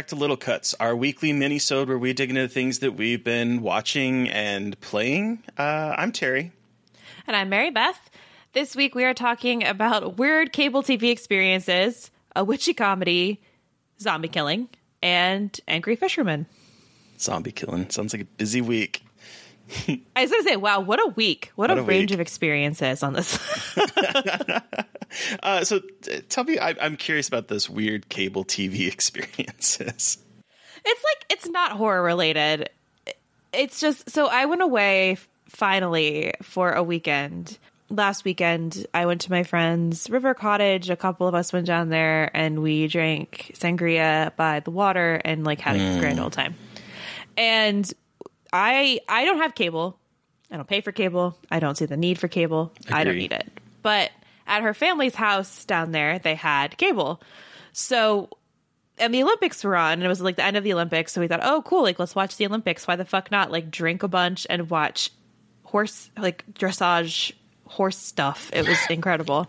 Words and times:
back 0.00 0.06
to 0.06 0.16
Little 0.16 0.38
Cuts, 0.38 0.74
our 0.80 0.96
weekly 0.96 1.30
mini-sode 1.30 1.86
where 1.86 1.98
we 1.98 2.14
dig 2.14 2.30
into 2.30 2.40
the 2.40 2.48
things 2.48 2.78
that 2.78 2.92
we've 2.92 3.22
been 3.22 3.60
watching 3.60 4.30
and 4.30 4.80
playing. 4.80 5.42
Uh, 5.58 5.94
I'm 5.94 6.10
Terry. 6.10 6.52
And 7.26 7.36
I'm 7.36 7.50
Mary 7.50 7.68
Beth. 7.70 8.08
This 8.54 8.74
week 8.74 8.94
we 8.94 9.04
are 9.04 9.12
talking 9.12 9.62
about 9.62 10.16
weird 10.16 10.54
cable 10.54 10.82
TV 10.82 11.10
experiences, 11.10 12.10
a 12.34 12.42
witchy 12.42 12.72
comedy, 12.72 13.42
zombie 14.00 14.28
killing, 14.28 14.70
and 15.02 15.60
angry 15.68 15.96
fishermen. 15.96 16.46
Zombie 17.18 17.52
killing. 17.52 17.90
Sounds 17.90 18.14
like 18.14 18.22
a 18.22 18.28
busy 18.38 18.62
week. 18.62 19.04
I 19.86 20.00
was 20.16 20.30
going 20.30 20.42
to 20.44 20.48
say, 20.48 20.56
wow, 20.56 20.80
what 20.80 20.98
a 20.98 21.08
week. 21.08 21.52
What, 21.56 21.68
What 21.68 21.76
a, 21.76 21.82
a 21.82 21.84
range 21.84 22.10
week. 22.10 22.14
of 22.14 22.20
experiences 22.20 23.02
on 23.02 23.12
this. 23.12 23.38
Uh, 25.42 25.64
so 25.64 25.80
t- 26.02 26.20
tell 26.28 26.44
me, 26.44 26.58
I- 26.58 26.76
I'm 26.80 26.96
curious 26.96 27.26
about 27.28 27.48
this 27.48 27.68
weird 27.68 28.08
cable 28.08 28.44
TV 28.44 28.86
experiences. 28.92 30.18
it's 30.84 31.04
like, 31.04 31.24
it's 31.30 31.48
not 31.48 31.72
horror 31.72 32.02
related. 32.02 32.70
It's 33.52 33.80
just, 33.80 34.08
so 34.10 34.26
I 34.28 34.46
went 34.46 34.62
away 34.62 35.16
finally 35.48 36.34
for 36.42 36.72
a 36.72 36.82
weekend. 36.82 37.58
Last 37.88 38.24
weekend, 38.24 38.86
I 38.94 39.06
went 39.06 39.22
to 39.22 39.30
my 39.32 39.42
friend's 39.42 40.08
river 40.08 40.32
cottage. 40.32 40.90
A 40.90 40.96
couple 40.96 41.26
of 41.26 41.34
us 41.34 41.52
went 41.52 41.66
down 41.66 41.88
there 41.88 42.30
and 42.36 42.62
we 42.62 42.86
drank 42.86 43.50
sangria 43.56 44.34
by 44.36 44.60
the 44.60 44.70
water 44.70 45.20
and 45.24 45.42
like 45.42 45.60
had 45.60 45.74
a 45.74 45.98
grand 45.98 46.20
old 46.20 46.32
time. 46.32 46.54
And 47.36 47.92
I 48.52 49.00
I 49.08 49.24
don't 49.24 49.38
have 49.38 49.56
cable. 49.56 49.98
I 50.52 50.56
don't 50.56 50.68
pay 50.68 50.80
for 50.82 50.92
cable. 50.92 51.36
I 51.50 51.58
don't 51.58 51.76
see 51.76 51.86
the 51.86 51.96
need 51.96 52.18
for 52.20 52.28
cable. 52.28 52.72
I 52.92 53.02
don't 53.02 53.16
need 53.16 53.32
it. 53.32 53.50
But 53.82 54.10
at 54.50 54.62
her 54.62 54.74
family's 54.74 55.14
house 55.14 55.64
down 55.64 55.92
there, 55.92 56.18
they 56.18 56.34
had 56.34 56.76
cable. 56.76 57.22
So 57.72 58.28
and 58.98 59.14
the 59.14 59.22
Olympics 59.22 59.64
were 59.64 59.76
on, 59.76 59.94
and 59.94 60.04
it 60.04 60.08
was 60.08 60.20
like 60.20 60.36
the 60.36 60.44
end 60.44 60.58
of 60.58 60.64
the 60.64 60.74
Olympics. 60.74 61.12
So 61.12 61.22
we 61.22 61.28
thought, 61.28 61.40
oh, 61.42 61.62
cool, 61.62 61.82
like 61.82 61.98
let's 61.98 62.14
watch 62.14 62.36
the 62.36 62.46
Olympics. 62.46 62.86
Why 62.86 62.96
the 62.96 63.06
fuck 63.06 63.30
not? 63.30 63.50
Like 63.50 63.70
drink 63.70 64.02
a 64.02 64.08
bunch 64.08 64.46
and 64.50 64.68
watch 64.68 65.10
horse, 65.62 66.10
like 66.18 66.44
dressage 66.52 67.32
horse 67.66 67.96
stuff. 67.96 68.50
It 68.52 68.68
was 68.68 68.78
incredible. 68.90 69.48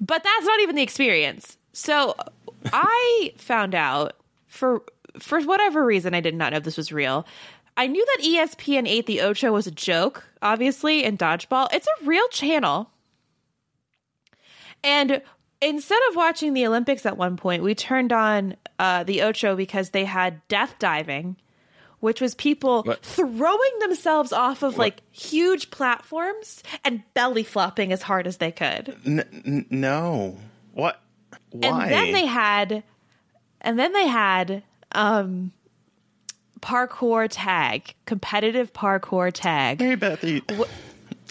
But 0.00 0.24
that's 0.24 0.46
not 0.46 0.60
even 0.60 0.74
the 0.74 0.82
experience. 0.82 1.56
So 1.72 2.16
I 2.72 3.32
found 3.36 3.74
out 3.74 4.14
for 4.48 4.82
for 5.18 5.40
whatever 5.42 5.84
reason, 5.84 6.14
I 6.14 6.20
did 6.20 6.34
not 6.34 6.52
know 6.52 6.58
this 6.58 6.76
was 6.76 6.90
real. 6.90 7.26
I 7.76 7.86
knew 7.86 8.04
that 8.04 8.24
ESPN 8.24 8.88
8 8.88 9.06
The 9.06 9.20
Ocho 9.22 9.52
was 9.52 9.66
a 9.66 9.70
joke, 9.70 10.24
obviously, 10.42 11.04
in 11.04 11.16
dodgeball. 11.16 11.68
It's 11.72 11.86
a 11.86 12.04
real 12.04 12.26
channel. 12.28 12.90
And 14.82 15.22
instead 15.60 16.00
of 16.08 16.16
watching 16.16 16.54
the 16.54 16.66
Olympics 16.66 17.04
at 17.06 17.16
one 17.16 17.36
point, 17.36 17.62
we 17.62 17.74
turned 17.74 18.12
on 18.12 18.56
uh, 18.78 19.04
the 19.04 19.22
Ocho 19.22 19.56
because 19.56 19.90
they 19.90 20.04
had 20.04 20.46
death 20.48 20.76
diving, 20.78 21.36
which 22.00 22.20
was 22.20 22.34
people 22.34 22.82
What? 22.82 23.02
throwing 23.02 23.78
themselves 23.80 24.32
off 24.32 24.62
of 24.62 24.78
like 24.78 25.02
huge 25.10 25.70
platforms 25.70 26.62
and 26.84 27.02
belly 27.14 27.44
flopping 27.44 27.92
as 27.92 28.02
hard 28.02 28.26
as 28.26 28.38
they 28.38 28.52
could. 28.52 28.96
N- 29.04 29.42
n- 29.46 29.66
no. 29.70 30.38
What? 30.72 31.00
Why? 31.50 31.84
And 31.84 31.92
then 31.92 32.12
they 32.12 32.26
had, 32.26 32.82
and 33.60 33.78
then 33.78 33.92
they 33.92 34.06
had 34.06 34.62
um, 34.92 35.52
parkour 36.60 37.28
tag, 37.30 37.94
competitive 38.06 38.72
parkour 38.72 39.30
tag. 39.32 39.80
Mary 39.80 39.96
Beth, 39.96 40.24
are 40.24 40.28
you, 40.28 40.42
are 40.50 40.66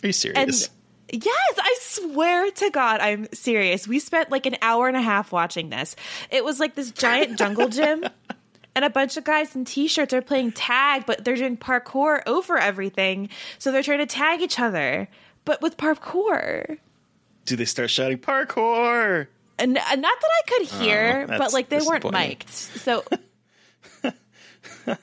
you 0.07 0.11
serious? 0.13 0.69
And 1.11 1.23
yes, 1.23 1.53
I 1.57 1.75
swear 1.81 2.51
to 2.51 2.69
God, 2.69 3.01
I'm 3.01 3.27
serious. 3.33 3.87
We 3.87 3.99
spent 3.99 4.31
like 4.31 4.45
an 4.45 4.57
hour 4.61 4.87
and 4.87 4.97
a 4.97 5.01
half 5.01 5.31
watching 5.31 5.69
this. 5.69 5.95
It 6.29 6.43
was 6.43 6.59
like 6.59 6.75
this 6.75 6.91
giant 6.91 7.37
jungle 7.37 7.69
gym. 7.69 8.05
And 8.75 8.85
a 8.85 8.89
bunch 8.89 9.17
of 9.17 9.25
guys 9.25 9.55
in 9.57 9.65
t-shirts 9.65 10.13
are 10.13 10.21
playing 10.21 10.53
tag, 10.53 11.03
but 11.05 11.25
they're 11.25 11.35
doing 11.35 11.57
parkour 11.57 12.21
over 12.25 12.57
everything. 12.57 13.29
So 13.57 13.71
they're 13.73 13.83
trying 13.83 13.97
to 13.99 14.05
tag 14.05 14.41
each 14.41 14.57
other, 14.57 15.09
but 15.43 15.61
with 15.61 15.75
parkour. 15.75 16.77
Do 17.45 17.55
they 17.57 17.65
start 17.65 17.89
shouting 17.89 18.19
parkour? 18.19 19.27
And 19.57 19.77
uh, 19.77 19.81
not 19.95 20.17
that 20.21 20.29
I 20.31 20.41
could 20.47 20.67
hear, 20.67 21.25
but 21.27 21.41
Oh, 21.41 21.49
like 21.51 21.67
they 21.67 21.79
weren't 21.79 22.09
mic'd. 22.09 22.49
So, 22.49 23.03
but 24.01 24.95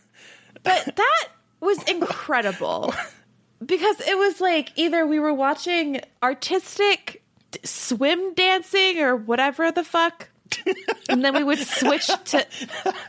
that 0.62 1.28
was 1.60 1.82
incredible 1.82 2.94
because 3.64 4.00
it 4.00 4.16
was 4.16 4.40
like 4.40 4.72
either 4.76 5.06
we 5.06 5.18
were 5.18 5.34
watching 5.34 6.00
artistic 6.22 7.22
swim 7.64 8.34
dancing 8.34 9.00
or 9.00 9.16
whatever 9.16 9.72
the 9.72 9.84
fuck, 9.84 10.28
and 11.08 11.24
then 11.24 11.34
we 11.34 11.44
would 11.44 11.58
switch 11.58 12.06
to 12.06 12.46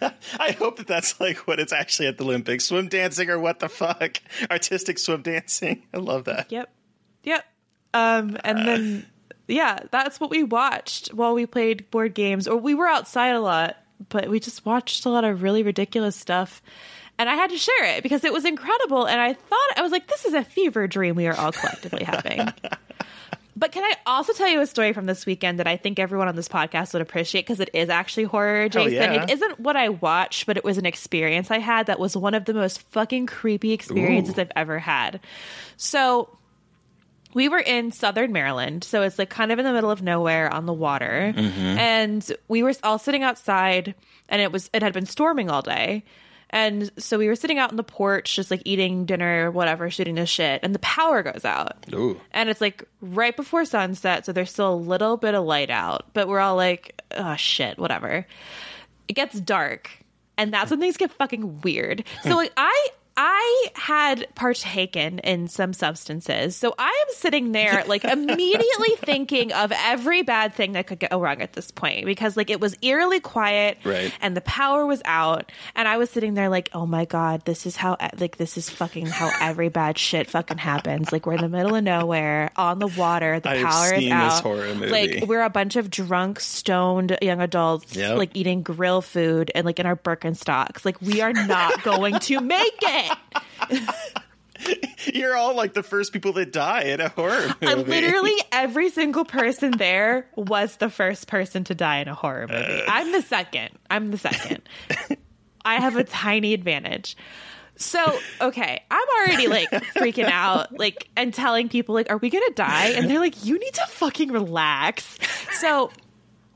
I 0.39 0.51
hope 0.51 0.77
that 0.77 0.87
that's 0.87 1.19
like 1.19 1.47
what 1.47 1.59
it's 1.59 1.73
actually 1.73 2.07
at 2.07 2.17
the 2.17 2.23
Olympics. 2.23 2.65
Swim 2.65 2.87
dancing 2.87 3.29
or 3.29 3.39
what 3.39 3.59
the 3.59 3.69
fuck? 3.69 4.17
Artistic 4.51 4.99
swim 4.99 5.21
dancing. 5.21 5.83
I 5.93 5.97
love 5.97 6.25
that. 6.25 6.51
yep, 6.51 6.69
yep, 7.23 7.45
um, 7.93 8.37
and 8.43 8.67
then 8.67 9.05
yeah, 9.47 9.79
that's 9.91 10.19
what 10.19 10.29
we 10.29 10.43
watched 10.43 11.09
while 11.13 11.33
we 11.33 11.45
played 11.45 11.89
board 11.91 12.13
games, 12.13 12.47
or 12.47 12.57
we 12.57 12.73
were 12.73 12.87
outside 12.87 13.35
a 13.35 13.41
lot, 13.41 13.77
but 14.09 14.29
we 14.29 14.39
just 14.39 14.65
watched 14.65 15.05
a 15.05 15.09
lot 15.09 15.23
of 15.23 15.41
really 15.41 15.63
ridiculous 15.63 16.15
stuff. 16.15 16.61
And 17.19 17.29
I 17.29 17.35
had 17.35 17.49
to 17.49 17.57
share 17.57 17.85
it 17.95 18.03
because 18.03 18.23
it 18.23 18.31
was 18.31 18.45
incredible. 18.45 19.05
And 19.05 19.19
I 19.19 19.33
thought, 19.33 19.73
I 19.75 19.81
was 19.81 19.91
like, 19.91 20.07
this 20.07 20.25
is 20.25 20.33
a 20.33 20.43
fever 20.43 20.87
dream 20.87 21.15
we 21.15 21.27
are 21.27 21.35
all 21.35 21.51
collectively 21.51 22.03
having. 22.03 22.47
But 23.57 23.71
can 23.71 23.83
I 23.83 23.95
also 24.05 24.33
tell 24.33 24.47
you 24.47 24.61
a 24.61 24.67
story 24.67 24.93
from 24.93 25.07
this 25.07 25.25
weekend 25.25 25.57
that 25.57 25.65
I 25.65 25.77
think 25.77 25.97
everyone 25.97 26.27
on 26.27 26.35
this 26.35 26.47
podcast 26.47 26.93
would 26.93 27.01
appreciate 27.01 27.41
because 27.41 27.59
it 27.59 27.71
is 27.73 27.89
actually 27.89 28.25
horror, 28.25 28.69
Jason? 28.69 28.93
yeah. 28.93 29.23
It 29.23 29.31
isn't 29.31 29.59
what 29.59 29.75
I 29.75 29.89
watched, 29.89 30.45
but 30.45 30.57
it 30.57 30.63
was 30.63 30.77
an 30.77 30.85
experience 30.85 31.49
I 31.49 31.57
had 31.57 31.87
that 31.87 31.99
was 31.99 32.15
one 32.15 32.35
of 32.35 32.45
the 32.45 32.53
most 32.53 32.81
fucking 32.91 33.25
creepy 33.25 33.71
experiences 33.71 34.37
I've 34.37 34.51
ever 34.55 34.77
had. 34.77 35.21
So 35.75 36.29
we 37.33 37.49
were 37.49 37.59
in 37.59 37.91
southern 37.91 38.31
Maryland, 38.31 38.83
so 38.83 39.01
it's 39.01 39.17
like 39.17 39.31
kind 39.31 39.51
of 39.51 39.57
in 39.57 39.65
the 39.65 39.73
middle 39.73 39.89
of 39.89 40.03
nowhere 40.03 40.53
on 40.53 40.67
the 40.67 40.73
water. 40.73 41.33
Mm-hmm. 41.35 41.59
And 41.59 42.31
we 42.47 42.61
were 42.61 42.73
all 42.83 42.99
sitting 42.99 43.23
outside 43.23 43.95
and 44.29 44.39
it 44.39 44.51
was 44.51 44.69
it 44.71 44.83
had 44.83 44.93
been 44.93 45.07
storming 45.07 45.49
all 45.49 45.63
day. 45.63 46.03
And 46.49 46.89
so 46.97 47.17
we 47.17 47.27
were 47.27 47.35
sitting 47.35 47.59
out 47.59 47.71
on 47.71 47.75
the 47.75 47.83
porch 47.83 48.35
just 48.35 48.49
like 48.51 48.61
eating 48.65 49.05
dinner, 49.05 49.51
whatever, 49.51 49.89
shooting 49.89 50.15
the 50.15 50.25
shit, 50.25 50.61
and 50.63 50.73
the 50.73 50.79
power 50.79 51.23
goes 51.23 51.43
out. 51.43 51.85
Ooh. 51.93 52.19
And 52.31 52.49
it's 52.49 52.61
like 52.61 52.83
right 53.01 53.35
before 53.35 53.65
sunset, 53.65 54.25
so 54.25 54.31
there's 54.31 54.51
still 54.51 54.73
a 54.73 54.75
little 54.75 55.17
bit 55.17 55.35
of 55.35 55.45
light 55.45 55.69
out, 55.69 56.05
but 56.13 56.27
we're 56.27 56.39
all 56.39 56.55
like, 56.55 57.01
oh 57.15 57.35
shit, 57.35 57.77
whatever. 57.77 58.25
It 59.07 59.13
gets 59.13 59.39
dark, 59.39 59.89
and 60.37 60.53
that's 60.53 60.71
when 60.71 60.79
things 60.79 60.97
get 60.97 61.11
fucking 61.11 61.61
weird. 61.61 62.03
So 62.23 62.29
hmm. 62.29 62.35
like 62.35 62.53
I 62.55 62.87
I 63.19 63.67
had 63.73 64.27
partaken 64.35 65.19
in 65.19 65.47
some 65.47 65.73
substances. 65.73 66.55
So 66.55 66.75
I 66.77 66.87
am 67.07 67.15
sitting 67.15 67.51
there 67.51 67.83
like 67.87 68.03
immediately 68.05 68.95
thinking 68.97 69.51
of 69.53 69.71
every 69.75 70.21
bad 70.21 70.53
thing 70.53 70.73
that 70.73 70.85
could 70.85 70.99
go 70.99 71.19
wrong 71.19 71.41
at 71.41 71.53
this 71.53 71.71
point 71.71 72.05
because 72.05 72.37
like 72.37 72.49
it 72.51 72.59
was 72.61 72.75
eerily 72.83 73.19
quiet 73.19 73.79
Right. 73.83 74.13
and 74.21 74.37
the 74.37 74.41
power 74.41 74.85
was 74.85 75.01
out 75.05 75.51
and 75.75 75.87
I 75.87 75.97
was 75.97 76.09
sitting 76.11 76.35
there 76.35 76.49
like, 76.49 76.69
"Oh 76.73 76.85
my 76.85 77.05
god, 77.05 77.43
this 77.45 77.65
is 77.65 77.75
how 77.75 77.97
like 78.19 78.37
this 78.37 78.55
is 78.57 78.69
fucking 78.69 79.07
how 79.07 79.31
every 79.41 79.69
bad 79.69 79.97
shit 79.97 80.29
fucking 80.29 80.57
happens. 80.59 81.11
Like 81.11 81.25
we're 81.25 81.33
in 81.33 81.41
the 81.41 81.49
middle 81.49 81.73
of 81.75 81.83
nowhere 81.83 82.51
on 82.55 82.77
the 82.79 82.87
water, 82.87 83.39
the 83.39 83.49
I've 83.49 83.65
power 83.65 83.93
is 83.95 84.11
out. 84.11 84.29
this 84.29 84.39
horror 84.41 84.75
movie. 84.75 84.89
Like 84.89 85.23
we're 85.27 85.41
a 85.41 85.49
bunch 85.49 85.75
of 85.75 85.89
drunk, 85.89 86.39
stoned 86.39 87.17
young 87.21 87.41
adults 87.41 87.95
Yep. 87.95 88.17
like 88.17 88.29
eating 88.35 88.61
grill 88.61 89.01
food 89.01 89.51
and 89.55 89.65
like 89.65 89.79
in 89.79 89.87
our 89.87 89.95
Birkenstocks. 89.95 90.85
Like 90.85 91.01
we 91.01 91.21
are 91.21 91.33
not 91.33 91.81
going 91.83 92.19
to 92.19 92.39
make 92.41 92.77
it. 92.83 93.06
You're 95.13 95.35
all 95.35 95.55
like 95.55 95.73
the 95.73 95.83
first 95.83 96.13
people 96.13 96.33
that 96.33 96.51
die 96.51 96.83
in 96.83 96.99
a 96.99 97.09
horror 97.09 97.55
movie. 97.61 97.67
Uh, 97.67 97.75
literally 97.77 98.35
every 98.51 98.89
single 98.89 99.25
person 99.25 99.71
there 99.77 100.27
was 100.35 100.77
the 100.77 100.89
first 100.89 101.27
person 101.27 101.63
to 101.65 101.75
die 101.75 101.99
in 101.99 102.07
a 102.07 102.15
horror 102.15 102.47
movie. 102.47 102.83
I'm 102.87 103.11
the 103.11 103.21
second. 103.21 103.69
I'm 103.89 104.11
the 104.11 104.17
second. 104.17 104.61
I 105.65 105.75
have 105.75 105.95
a 105.95 106.03
tiny 106.03 106.53
advantage. 106.53 107.15
So, 107.75 108.19
okay, 108.41 108.81
I'm 108.89 109.07
already 109.19 109.47
like 109.47 109.69
freaking 109.69 110.25
out, 110.25 110.77
like, 110.77 111.07
and 111.15 111.31
telling 111.33 111.69
people, 111.69 111.93
like, 111.93 112.09
are 112.09 112.17
we 112.17 112.29
gonna 112.31 112.49
die? 112.55 112.87
And 112.89 113.09
they're 113.09 113.19
like, 113.19 113.45
you 113.45 113.59
need 113.59 113.73
to 113.75 113.85
fucking 113.87 114.31
relax. 114.31 115.19
So, 115.59 115.91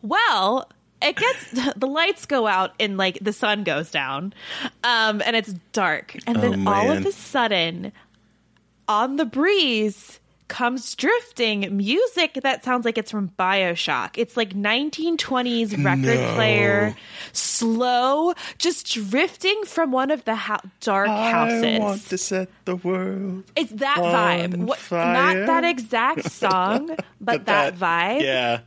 well, 0.01 0.67
it 1.01 1.15
gets 1.15 1.73
the 1.75 1.87
lights 1.87 2.25
go 2.25 2.47
out 2.47 2.71
and 2.79 2.97
like 2.97 3.17
the 3.21 3.33
sun 3.33 3.63
goes 3.63 3.91
down, 3.91 4.33
um, 4.83 5.21
and 5.25 5.35
it's 5.35 5.53
dark, 5.73 6.15
and 6.27 6.37
then 6.41 6.67
Oh, 6.67 6.71
all 6.73 6.91
of 6.91 7.05
a 7.05 7.11
sudden, 7.11 7.91
on 8.87 9.15
the 9.17 9.25
breeze 9.25 10.19
comes 10.47 10.95
drifting 10.95 11.77
music 11.77 12.33
that 12.43 12.61
sounds 12.65 12.83
like 12.83 12.97
it's 12.97 13.09
from 13.09 13.29
Bioshock. 13.39 14.17
It's 14.17 14.35
like 14.35 14.49
1920s 14.53 15.81
record 15.81 16.35
player, 16.35 16.93
slow, 17.31 18.33
just 18.57 18.91
drifting 18.93 19.63
from 19.63 19.93
one 19.93 20.11
of 20.11 20.25
the 20.25 20.35
hou- 20.35 20.57
dark 20.81 21.07
houses. 21.07 21.63
I 21.63 21.79
want 21.79 22.05
to 22.09 22.17
set 22.17 22.49
the 22.65 22.75
world. 22.75 23.45
it's 23.55 23.71
that 23.71 23.95
vibe. 23.99 24.57
What, 24.65 24.79
not 24.91 25.35
that 25.47 25.63
exact 25.63 26.29
song, 26.31 26.97
but, 27.21 27.45
that, 27.45 27.75
vibe. 27.77 28.21
Yeah. 28.21 28.59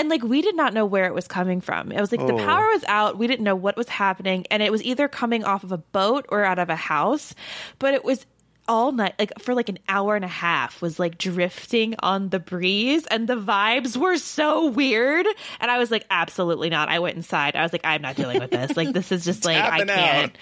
And 0.00 0.08
like 0.08 0.22
we 0.22 0.42
did 0.42 0.56
not 0.56 0.72
know 0.74 0.84
where 0.86 1.04
it 1.04 1.14
was 1.14 1.28
coming 1.28 1.60
from. 1.60 1.92
It 1.92 2.00
was 2.00 2.10
like 2.10 2.26
the 2.26 2.32
Oh. 2.34 2.38
power 2.38 2.66
was 2.68 2.82
out. 2.88 3.18
We 3.18 3.26
didn't 3.26 3.44
know 3.44 3.54
what 3.54 3.76
was 3.76 3.88
happening. 3.88 4.46
And 4.50 4.62
it 4.62 4.72
was 4.72 4.82
either 4.82 5.06
coming 5.08 5.44
off 5.44 5.62
of 5.62 5.72
a 5.72 5.78
boat 5.78 6.26
or 6.30 6.42
out 6.44 6.58
of 6.58 6.70
a 6.70 6.76
house. 6.76 7.34
But 7.78 7.94
it 7.94 8.04
was 8.04 8.24
all 8.68 8.92
night, 8.92 9.14
like 9.18 9.32
for 9.40 9.52
like 9.54 9.68
an 9.68 9.78
hour 9.88 10.14
and 10.16 10.24
a 10.24 10.28
half, 10.28 10.80
was 10.80 10.98
like 10.98 11.18
drifting 11.18 11.94
on 12.00 12.28
the 12.28 12.38
breeze. 12.38 13.04
And 13.06 13.28
the 13.28 13.36
vibes 13.36 13.96
were 13.96 14.16
so 14.16 14.68
weird. 14.70 15.26
And 15.60 15.70
I 15.70 15.78
was 15.78 15.90
like, 15.90 16.06
absolutely 16.10 16.70
not. 16.70 16.88
I 16.88 16.98
went 17.00 17.16
inside. 17.16 17.56
I 17.56 17.62
was 17.62 17.72
like, 17.72 17.82
I'm 17.84 18.00
not 18.00 18.16
dealing 18.16 18.38
with 18.40 18.50
this. 18.50 18.76
Like, 18.76 18.92
this 18.92 19.12
is 19.12 19.24
just 19.24 19.44
like, 19.44 19.56
I 19.58 19.84
can't. 19.84 19.90
out. 19.90 20.38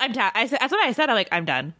I'm 0.00 0.12
ta- 0.12 0.32
I 0.34 0.46
said, 0.48 0.58
that's 0.60 0.72
what 0.72 0.84
I 0.86 0.92
said. 0.92 1.08
I'm 1.10 1.14
like, 1.16 1.28
I'm 1.32 1.44
done. 1.44 1.74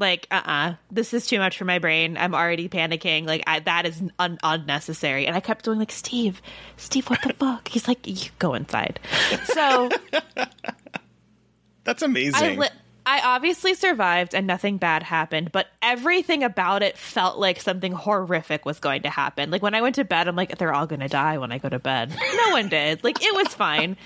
Like, 0.00 0.26
uh 0.30 0.40
uh 0.44 0.74
this 0.90 1.14
is 1.14 1.26
too 1.26 1.38
much 1.38 1.58
for 1.58 1.64
my 1.66 1.78
brain. 1.78 2.16
I'm 2.16 2.34
already 2.34 2.68
panicking. 2.68 3.26
Like, 3.26 3.44
I, 3.46 3.60
that 3.60 3.86
is 3.86 4.02
un- 4.18 4.38
unnecessary. 4.42 5.26
And 5.26 5.36
I 5.36 5.40
kept 5.40 5.64
doing, 5.64 5.78
like, 5.78 5.92
Steve, 5.92 6.40
Steve, 6.76 7.08
what 7.08 7.20
the 7.22 7.34
fuck? 7.34 7.68
He's 7.68 7.86
like, 7.86 8.06
you 8.06 8.30
go 8.38 8.54
inside. 8.54 8.98
So 9.44 9.90
That's 11.84 12.02
I, 12.02 12.06
amazing. 12.06 12.58
li- 12.58 12.68
I 13.10 13.20
obviously 13.34 13.74
survived 13.74 14.36
and 14.36 14.46
nothing 14.46 14.76
bad 14.78 15.02
happened, 15.02 15.50
but 15.50 15.66
everything 15.82 16.44
about 16.44 16.84
it 16.84 16.96
felt 16.96 17.38
like 17.40 17.60
something 17.60 17.90
horrific 17.90 18.64
was 18.64 18.78
going 18.78 19.02
to 19.02 19.10
happen. 19.10 19.50
Like, 19.50 19.62
when 19.62 19.74
I 19.74 19.82
went 19.82 19.96
to 19.96 20.04
bed, 20.04 20.28
I'm 20.28 20.36
like, 20.36 20.56
they're 20.58 20.72
all 20.72 20.86
going 20.86 21.00
to 21.00 21.08
die 21.08 21.36
when 21.38 21.50
I 21.50 21.58
go 21.58 21.68
to 21.68 21.80
bed. 21.80 22.14
No 22.46 22.50
one 22.52 22.68
did. 22.68 23.02
Like, 23.02 23.20
it 23.20 23.34
was 23.34 23.48
fine. 23.48 23.96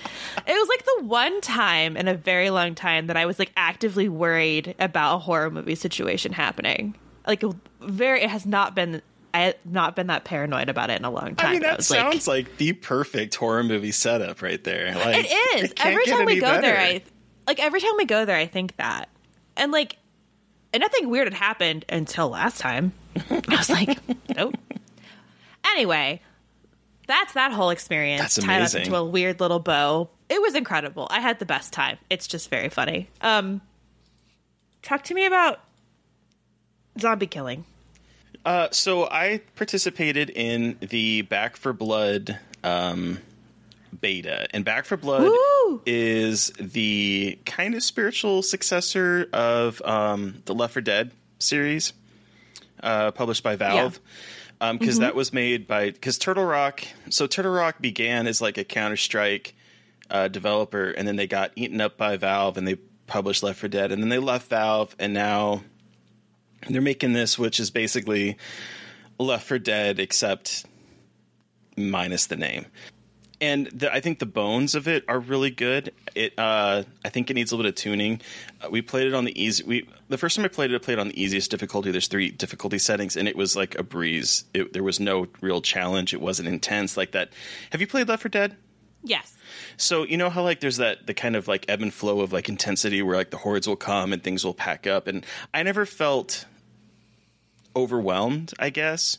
It 0.47 0.51
was 0.51 0.67
like 0.67 0.83
the 0.83 1.03
one 1.05 1.39
time 1.41 1.95
in 1.95 2.07
a 2.07 2.15
very 2.15 2.49
long 2.49 2.73
time 2.73 3.05
that 3.07 3.15
I 3.15 3.27
was 3.27 3.37
like 3.37 3.51
actively 3.55 4.09
worried 4.09 4.73
about 4.79 5.15
a 5.15 5.19
horror 5.19 5.51
movie 5.51 5.75
situation 5.75 6.33
happening. 6.33 6.95
Like, 7.27 7.43
very, 7.81 8.23
it 8.23 8.29
has 8.31 8.47
not 8.47 8.73
been. 8.73 9.03
I 9.35 9.39
have 9.39 9.55
not 9.65 9.95
been 9.95 10.07
that 10.07 10.23
paranoid 10.23 10.69
about 10.69 10.89
it 10.89 10.97
in 10.97 11.05
a 11.05 11.11
long 11.11 11.35
time. 11.35 11.47
I 11.47 11.51
mean, 11.51 11.61
that 11.61 11.77
was 11.77 11.91
like- 11.91 11.99
sounds 11.99 12.27
like, 12.27 12.57
the 12.57 12.73
perfect 12.73 13.35
horror 13.35 13.63
movie 13.63 13.91
setup 13.91 14.41
right 14.41 14.63
there. 14.63 14.95
Like 14.95 15.25
it 15.29 15.61
is. 15.63 15.73
can't 15.73 15.91
every 15.91 16.05
time 16.05 16.25
we 16.25 16.39
go 16.39 16.61
there. 16.61 16.79
I 16.79 17.03
like 17.47 17.59
every 17.59 17.79
time 17.79 17.93
we 17.97 18.05
go 18.05 18.25
there, 18.25 18.37
I 18.37 18.47
think 18.47 18.75
that, 18.77 19.09
and 19.57 19.71
like, 19.71 19.97
and 20.73 20.81
nothing 20.81 21.09
weird 21.09 21.27
had 21.27 21.33
happened 21.33 21.85
until 21.89 22.29
last 22.29 22.59
time. 22.59 22.93
I 23.29 23.41
was 23.49 23.69
like, 23.69 23.97
nope. 24.35 24.55
Anyway, 25.65 26.21
that's 27.07 27.33
that 27.33 27.51
whole 27.51 27.69
experience 27.69 28.21
That's 28.21 28.35
tied 28.35 28.55
up 28.55 28.59
amazing. 28.61 28.81
into 28.83 28.95
a 28.95 29.05
weird 29.05 29.39
little 29.39 29.59
bow. 29.59 30.09
It 30.29 30.41
was 30.41 30.55
incredible. 30.55 31.07
I 31.09 31.19
had 31.19 31.39
the 31.39 31.45
best 31.45 31.71
time. 31.73 31.97
It's 32.09 32.27
just 32.27 32.49
very 32.49 32.69
funny. 32.69 33.09
Um, 33.21 33.61
talk 34.81 35.03
to 35.05 35.13
me 35.13 35.25
about 35.25 35.59
zombie 36.99 37.27
killing. 37.27 37.65
Uh, 38.43 38.67
so 38.71 39.05
I 39.09 39.41
participated 39.55 40.29
in 40.29 40.77
the 40.79 41.23
Back 41.23 41.57
4 41.57 41.73
Blood 41.73 42.39
um, 42.63 43.19
beta, 43.99 44.47
and 44.51 44.63
Back 44.65 44.85
4 44.85 44.97
Blood 44.97 45.23
Woo! 45.23 45.81
is 45.85 46.51
the 46.59 47.39
kind 47.45 47.75
of 47.75 47.83
spiritual 47.83 48.41
successor 48.41 49.27
of 49.33 49.81
um, 49.83 50.41
the 50.45 50.53
Left 50.53 50.73
4 50.73 50.81
Dead 50.81 51.11
series, 51.39 51.93
uh, 52.81 53.11
published 53.11 53.43
by 53.43 53.55
Valve. 53.55 53.99
Because 54.59 54.99
that 54.99 55.15
was 55.15 55.33
made 55.33 55.67
by 55.67 55.91
because 55.91 56.17
Turtle 56.17 56.45
Rock. 56.45 56.81
So 57.09 57.27
Turtle 57.27 57.51
Rock 57.51 57.81
began 57.81 58.25
as 58.25 58.41
like 58.41 58.57
a 58.57 58.63
Counter 58.63 58.97
Strike 58.97 59.53
uh, 60.09 60.27
developer, 60.27 60.89
and 60.91 61.07
then 61.07 61.17
they 61.17 61.27
got 61.27 61.51
eaten 61.55 61.81
up 61.81 61.97
by 61.97 62.17
Valve, 62.17 62.57
and 62.57 62.67
they 62.67 62.75
published 63.07 63.43
Left 63.43 63.59
4 63.59 63.69
Dead, 63.69 63.91
and 63.91 64.01
then 64.01 64.09
they 64.09 64.17
left 64.17 64.49
Valve, 64.49 64.95
and 64.99 65.13
now 65.13 65.61
they're 66.69 66.81
making 66.81 67.13
this, 67.13 67.37
which 67.37 67.59
is 67.59 67.69
basically 67.69 68.37
Left 69.19 69.47
4 69.47 69.59
Dead, 69.59 69.99
except 69.99 70.65
minus 71.77 72.27
the 72.27 72.35
name. 72.35 72.65
And 73.41 73.67
the, 73.67 73.93
I 73.93 73.99
think 73.99 74.19
the 74.19 74.25
bones 74.25 74.75
of 74.75 74.87
it 74.87 75.03
are 75.07 75.19
really 75.19 75.49
good. 75.49 75.93
It, 76.15 76.33
uh, 76.37 76.83
I 77.03 77.09
think 77.09 77.29
it 77.29 77.33
needs 77.33 77.51
a 77.51 77.55
little 77.55 77.69
bit 77.69 77.77
of 77.77 77.83
tuning. 77.83 78.21
Uh, 78.61 78.69
we 78.69 78.81
played 78.81 79.07
it 79.07 79.13
on 79.13 79.25
the 79.25 79.41
easy. 79.41 79.63
We 79.63 79.89
the 80.07 80.17
first 80.17 80.35
time 80.35 80.45
I 80.45 80.47
played 80.47 80.71
it, 80.71 80.75
I 80.75 80.77
played 80.77 80.97
it 80.97 81.01
on 81.01 81.09
the 81.09 81.21
easiest 81.21 81.51
difficulty. 81.51 81.91
There's 81.91 82.07
three 82.07 82.31
difficulty 82.31 82.77
settings, 82.77 83.17
and 83.17 83.27
it 83.27 83.35
was 83.35 83.55
like 83.55 83.75
a 83.77 83.83
breeze. 83.83 84.45
It, 84.53 84.71
there 84.71 84.83
was 84.83 84.99
no 84.99 85.27
real 85.41 85.61
challenge. 85.61 86.13
It 86.13 86.21
wasn't 86.21 86.47
intense 86.47 86.95
like 86.95 87.11
that. 87.11 87.31
Have 87.71 87.81
you 87.81 87.87
played 87.87 88.07
Left 88.07 88.21
4 88.21 88.29
Dead? 88.29 88.55
Yes. 89.03 89.35
So 89.77 90.03
you 90.03 90.17
know 90.17 90.29
how 90.29 90.43
like 90.43 90.61
there's 90.61 90.77
that 90.77 91.05
the 91.05 91.13
kind 91.13 91.35
of 91.35 91.47
like 91.47 91.65
ebb 91.67 91.81
and 91.81 91.93
flow 91.93 92.21
of 92.21 92.31
like 92.31 92.49
intensity 92.49 93.01
where 93.01 93.17
like 93.17 93.29
the 93.29 93.37
hordes 93.37 93.67
will 93.67 93.75
come 93.75 94.13
and 94.13 94.23
things 94.23 94.45
will 94.45 94.53
pack 94.53 94.87
up, 94.87 95.07
and 95.07 95.25
I 95.53 95.63
never 95.63 95.85
felt 95.85 96.45
overwhelmed. 97.75 98.53
I 98.57 98.69
guess 98.69 99.17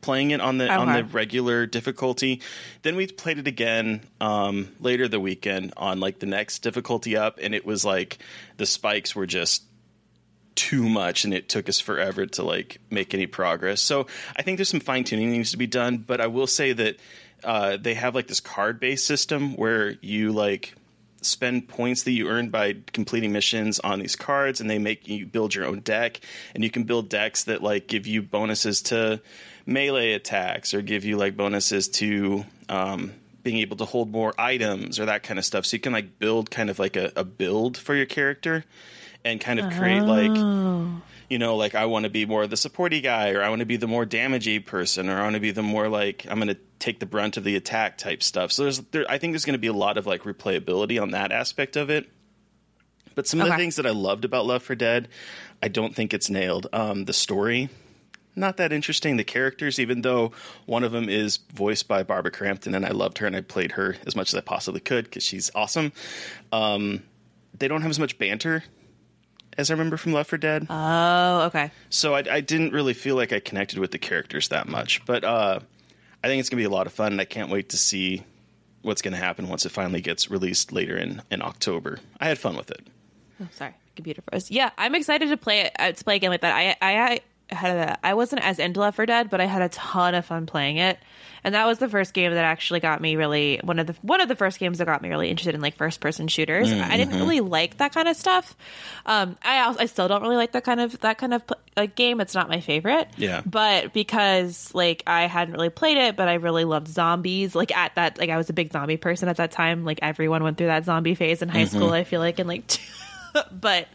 playing 0.00 0.30
it 0.30 0.40
on 0.40 0.58
the 0.58 0.70
on 0.70 0.92
the 0.92 1.04
regular 1.04 1.66
difficulty. 1.66 2.40
Then 2.82 2.96
we 2.96 3.06
played 3.06 3.38
it 3.38 3.46
again 3.46 4.02
um, 4.20 4.68
later 4.80 5.08
the 5.08 5.20
weekend 5.20 5.74
on 5.76 6.00
like 6.00 6.18
the 6.18 6.26
next 6.26 6.60
difficulty 6.60 7.16
up, 7.16 7.38
and 7.42 7.54
it 7.54 7.64
was 7.64 7.84
like 7.84 8.18
the 8.56 8.66
spikes 8.66 9.14
were 9.14 9.26
just 9.26 9.62
too 10.58 10.88
much 10.88 11.24
and 11.24 11.32
it 11.32 11.48
took 11.48 11.68
us 11.68 11.78
forever 11.78 12.26
to 12.26 12.42
like 12.42 12.80
make 12.90 13.14
any 13.14 13.28
progress. 13.28 13.80
So 13.80 14.08
I 14.34 14.42
think 14.42 14.58
there's 14.58 14.68
some 14.68 14.80
fine 14.80 15.04
tuning 15.04 15.30
needs 15.30 15.52
to 15.52 15.56
be 15.56 15.68
done, 15.68 15.98
but 15.98 16.20
I 16.20 16.26
will 16.26 16.48
say 16.48 16.72
that 16.72 16.96
uh, 17.44 17.76
they 17.76 17.94
have 17.94 18.16
like 18.16 18.26
this 18.26 18.40
card 18.40 18.80
based 18.80 19.06
system 19.06 19.54
where 19.54 19.94
you 20.00 20.32
like 20.32 20.74
spend 21.22 21.68
points 21.68 22.02
that 22.04 22.12
you 22.12 22.28
earn 22.28 22.48
by 22.48 22.74
completing 22.92 23.32
missions 23.32 23.78
on 23.80 24.00
these 24.00 24.16
cards 24.16 24.60
and 24.60 24.68
they 24.68 24.78
make 24.78 25.08
you 25.08 25.26
build 25.26 25.54
your 25.54 25.64
own 25.64 25.80
deck 25.80 26.20
and 26.54 26.64
you 26.64 26.70
can 26.70 26.84
build 26.84 27.08
decks 27.08 27.44
that 27.44 27.62
like 27.62 27.86
give 27.86 28.06
you 28.06 28.22
bonuses 28.22 28.82
to 28.82 29.20
melee 29.68 30.14
attacks 30.14 30.72
or 30.72 30.80
give 30.80 31.04
you 31.04 31.16
like 31.16 31.36
bonuses 31.36 31.88
to 31.88 32.44
um, 32.68 33.12
being 33.42 33.58
able 33.58 33.76
to 33.76 33.84
hold 33.84 34.10
more 34.10 34.32
items 34.38 34.98
or 34.98 35.06
that 35.06 35.22
kind 35.22 35.38
of 35.38 35.44
stuff 35.44 35.66
so 35.66 35.76
you 35.76 35.80
can 35.80 35.92
like 35.92 36.18
build 36.18 36.50
kind 36.50 36.70
of 36.70 36.78
like 36.78 36.96
a, 36.96 37.12
a 37.14 37.24
build 37.24 37.76
for 37.76 37.94
your 37.94 38.06
character 38.06 38.64
and 39.24 39.40
kind 39.40 39.60
of 39.60 39.70
create 39.72 40.02
like 40.02 40.30
you 41.28 41.38
know, 41.38 41.56
like 41.56 41.74
I 41.74 41.84
want 41.84 42.04
to 42.04 42.10
be 42.10 42.24
more 42.24 42.46
the 42.46 42.56
supporty 42.56 43.02
guy, 43.02 43.32
or 43.32 43.42
I 43.42 43.50
want 43.50 43.60
to 43.60 43.66
be 43.66 43.76
the 43.76 43.86
more 43.86 44.06
damagey 44.06 44.64
person, 44.64 45.10
or 45.10 45.18
I 45.18 45.22
want 45.22 45.34
to 45.34 45.40
be 45.40 45.50
the 45.50 45.62
more 45.62 45.88
like 45.88 46.26
I'm 46.28 46.38
going 46.38 46.48
to 46.48 46.56
take 46.78 47.00
the 47.00 47.06
brunt 47.06 47.36
of 47.36 47.44
the 47.44 47.54
attack 47.56 47.98
type 47.98 48.22
stuff. 48.22 48.50
So 48.50 48.62
there's, 48.62 48.78
there, 48.78 49.04
I 49.08 49.18
think 49.18 49.32
there's 49.32 49.44
going 49.44 49.54
to 49.54 49.58
be 49.58 49.66
a 49.66 49.74
lot 49.74 49.98
of 49.98 50.06
like 50.06 50.22
replayability 50.22 51.00
on 51.00 51.10
that 51.10 51.30
aspect 51.30 51.76
of 51.76 51.90
it. 51.90 52.08
But 53.14 53.26
some 53.26 53.40
of 53.40 53.48
the 53.48 53.56
things 53.56 53.76
that 53.76 53.86
I 53.86 53.90
loved 53.90 54.24
about 54.24 54.46
Left 54.46 54.64
4 54.64 54.76
Dead, 54.76 55.08
I 55.60 55.68
don't 55.68 55.94
think 55.94 56.14
it's 56.14 56.30
nailed. 56.30 56.68
Um, 56.72 57.04
the 57.04 57.12
story, 57.12 57.68
not 58.38 58.56
that 58.58 58.72
interesting. 58.72 59.16
The 59.16 59.24
characters, 59.24 59.78
even 59.78 60.02
though 60.02 60.32
one 60.66 60.84
of 60.84 60.92
them 60.92 61.08
is 61.08 61.38
voiced 61.52 61.88
by 61.88 62.02
Barbara 62.02 62.30
Crampton, 62.32 62.74
and 62.74 62.86
I 62.86 62.90
loved 62.90 63.18
her 63.18 63.26
and 63.26 63.36
I 63.36 63.40
played 63.42 63.72
her 63.72 63.96
as 64.06 64.14
much 64.16 64.32
as 64.32 64.38
I 64.38 64.40
possibly 64.40 64.80
could 64.80 65.04
because 65.04 65.22
she's 65.22 65.50
awesome. 65.54 65.92
Um, 66.52 67.02
they 67.56 67.68
don't 67.68 67.82
have 67.82 67.90
as 67.90 67.98
much 67.98 68.18
banter 68.18 68.64
as 69.56 69.70
I 69.70 69.74
remember 69.74 69.96
from 69.96 70.12
Left 70.12 70.30
4 70.30 70.38
Dead, 70.38 70.66
Oh, 70.70 71.40
okay. 71.46 71.72
so 71.90 72.14
I, 72.14 72.22
I 72.30 72.40
didn't 72.40 72.72
really 72.72 72.94
feel 72.94 73.16
like 73.16 73.32
I 73.32 73.40
connected 73.40 73.80
with 73.80 73.90
the 73.90 73.98
characters 73.98 74.48
that 74.50 74.68
much. 74.68 75.04
But 75.04 75.24
uh, 75.24 75.58
I 76.22 76.28
think 76.28 76.38
it's 76.38 76.48
gonna 76.48 76.60
be 76.60 76.64
a 76.64 76.70
lot 76.70 76.86
of 76.86 76.92
fun, 76.92 77.10
and 77.10 77.20
I 77.20 77.24
can't 77.24 77.50
wait 77.50 77.70
to 77.70 77.76
see 77.76 78.22
what's 78.82 79.02
gonna 79.02 79.16
happen 79.16 79.48
once 79.48 79.66
it 79.66 79.70
finally 79.72 80.00
gets 80.00 80.30
released 80.30 80.70
later 80.72 80.96
in 80.96 81.22
in 81.32 81.42
October. 81.42 81.98
I 82.20 82.28
had 82.28 82.38
fun 82.38 82.56
with 82.56 82.70
it. 82.70 82.86
Oh, 83.42 83.48
sorry, 83.50 83.74
computer 83.96 84.22
froze. 84.30 84.48
Yeah, 84.48 84.70
I'm 84.78 84.94
excited 84.94 85.28
to 85.28 85.36
play 85.36 85.62
it. 85.62 85.72
Uh, 85.76 85.90
to 85.90 86.04
play 86.04 86.16
a 86.16 86.18
game 86.20 86.30
like 86.30 86.42
that. 86.42 86.54
I 86.54 86.76
I, 86.80 86.98
I 87.14 87.20
had 87.50 87.76
a, 87.76 88.06
I 88.06 88.14
wasn't 88.14 88.44
as 88.44 88.58
into 88.58 88.80
Left 88.80 88.96
4 88.96 89.06
Dead, 89.06 89.30
but 89.30 89.40
I 89.40 89.46
had 89.46 89.62
a 89.62 89.68
ton 89.68 90.14
of 90.14 90.24
fun 90.26 90.46
playing 90.46 90.76
it, 90.76 90.98
and 91.44 91.54
that 91.54 91.66
was 91.66 91.78
the 91.78 91.88
first 91.88 92.12
game 92.12 92.32
that 92.32 92.44
actually 92.44 92.80
got 92.80 93.00
me 93.00 93.16
really 93.16 93.60
one 93.62 93.78
of 93.78 93.86
the 93.86 93.94
one 94.02 94.20
of 94.20 94.28
the 94.28 94.36
first 94.36 94.58
games 94.58 94.78
that 94.78 94.84
got 94.84 95.02
me 95.02 95.08
really 95.08 95.30
interested 95.30 95.54
in 95.54 95.60
like 95.60 95.76
first 95.76 96.00
person 96.00 96.28
shooters. 96.28 96.70
I 96.70 96.96
didn't 96.96 97.12
mm-hmm. 97.12 97.20
really 97.20 97.40
like 97.40 97.78
that 97.78 97.92
kind 97.92 98.08
of 98.08 98.16
stuff. 98.16 98.56
Um, 99.06 99.36
I 99.42 99.74
I 99.78 99.86
still 99.86 100.08
don't 100.08 100.22
really 100.22 100.36
like 100.36 100.52
that 100.52 100.64
kind 100.64 100.80
of 100.80 100.98
that 101.00 101.18
kind 101.18 101.32
of 101.32 101.42
like 101.76 101.94
game. 101.94 102.20
It's 102.20 102.34
not 102.34 102.48
my 102.48 102.60
favorite. 102.60 103.08
Yeah. 103.16 103.42
but 103.46 103.92
because 103.92 104.74
like 104.74 105.02
I 105.06 105.22
hadn't 105.22 105.54
really 105.54 105.70
played 105.70 105.96
it, 105.96 106.16
but 106.16 106.28
I 106.28 106.34
really 106.34 106.64
loved 106.64 106.88
zombies. 106.88 107.54
Like 107.54 107.74
at 107.76 107.94
that, 107.94 108.18
like 108.18 108.30
I 108.30 108.36
was 108.36 108.50
a 108.50 108.52
big 108.52 108.72
zombie 108.72 108.96
person 108.96 109.28
at 109.28 109.36
that 109.36 109.52
time. 109.52 109.84
Like 109.84 110.00
everyone 110.02 110.42
went 110.42 110.58
through 110.58 110.66
that 110.68 110.84
zombie 110.84 111.14
phase 111.14 111.42
in 111.42 111.48
high 111.48 111.62
mm-hmm. 111.62 111.76
school. 111.76 111.92
I 111.92 112.04
feel 112.04 112.20
like, 112.20 112.38
and 112.38 112.48
like, 112.48 112.64
but 113.52 113.88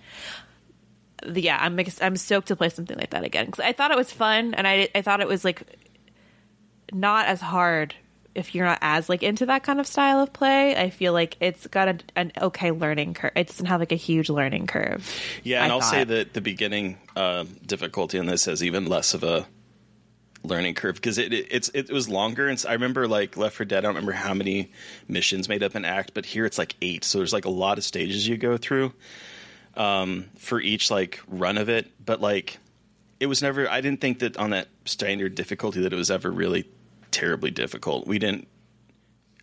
the- 1.22 1.42
yeah, 1.42 1.58
I'm 1.60 1.80
I'm 2.02 2.18
stoked 2.18 2.48
to 2.48 2.56
play 2.56 2.70
something 2.70 2.98
like 2.98 3.12
that 3.12 3.24
again 3.24 3.46
because 3.46 3.64
I 3.64 3.74
thought 3.74 3.92
it 3.92 3.98
was 3.98 4.12
fun 4.12 4.54
and 4.54 4.68
I 4.68 4.90
I 4.96 5.02
thought 5.02 5.22
it 5.22 5.28
was 5.28 5.44
like 5.44 5.64
not 6.92 7.28
as 7.28 7.42
hard 7.42 7.96
if 8.36 8.56
you're 8.56 8.66
not 8.66 8.80
as 8.82 9.10
like 9.10 9.22
into 9.24 9.46
that 9.46 9.64
kind 9.64 9.80
of 9.80 9.88
style 9.88 10.20
of 10.20 10.34
play. 10.34 10.76
I 10.76 10.90
feel 10.90 11.14
like 11.14 11.38
it's 11.40 11.68
got 11.68 11.88
a, 11.88 11.98
an 12.16 12.32
okay 12.42 12.72
learning 12.72 13.14
curve. 13.14 13.32
It 13.36 13.48
doesn't 13.48 13.68
have 13.68 13.80
like 13.80 13.92
a 13.92 13.96
huge 13.96 14.30
learning 14.30 14.68
curve. 14.68 15.08
Yeah, 15.44 15.64
and 15.64 15.72
I 15.72 15.76
I'll 15.76 15.82
say 15.82 16.04
that 16.04 16.34
the 16.34 16.42
beginning 16.42 16.98
uh, 17.16 17.46
difficulty 17.66 18.18
in 18.18 18.26
this 18.26 18.46
has 18.46 18.64
even 18.64 18.88
less 18.88 19.14
of 19.14 19.24
a 19.24 19.46
learning 20.44 20.74
curve 20.74 20.96
because 20.96 21.18
it, 21.18 21.32
it 21.32 21.48
it's 21.52 21.70
it 21.70 21.92
was 21.92 22.10
longer. 22.10 22.48
And 22.48 22.64
I 22.68 22.74
remember 22.74 23.08
like 23.08 23.38
Left 23.38 23.56
4 23.56 23.66
Dead. 23.66 23.78
I 23.80 23.82
don't 23.82 23.96
remember 23.96 24.14
how 24.14 24.34
many 24.34 24.72
missions 25.08 25.48
made 25.48 25.64
up 25.64 25.76
an 25.76 25.86
act, 25.86 26.14
but 26.14 26.26
here 26.26 26.46
it's 26.46 26.58
like 26.58 26.76
eight. 26.82 27.04
So 27.04 27.20
there's 27.20 27.34
like 27.34 27.46
a 27.46 27.50
lot 27.52 27.78
of 27.78 27.84
stages 27.84 28.28
you 28.28 28.38
go 28.38 28.58
through 28.58 28.94
um, 29.76 30.26
for 30.38 30.60
each 30.62 30.90
like 30.92 31.20
run 31.28 31.58
of 31.58 31.70
it. 31.70 31.92
But 32.04 32.22
like 32.22 32.58
it 33.20 33.28
was 33.28 33.42
never. 33.42 33.70
I 33.70 33.82
didn't 33.82 34.02
think 34.02 34.20
that 34.20 34.38
on 34.38 34.52
that 34.52 34.68
standard 34.86 35.36
difficulty 35.36 35.82
that 35.82 35.94
it 35.94 35.96
was 35.96 36.12
ever 36.12 36.30
really 36.32 36.66
terribly 37.12 37.52
difficult. 37.52 38.08
We 38.08 38.20
didn't. 38.20 38.48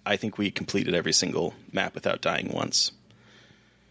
I 0.06 0.16
think 0.16 0.38
we 0.38 0.50
completed 0.50 0.94
every 0.94 1.12
single 1.12 1.54
map 1.72 1.94
without 1.94 2.20
dying 2.20 2.50
once. 2.52 2.92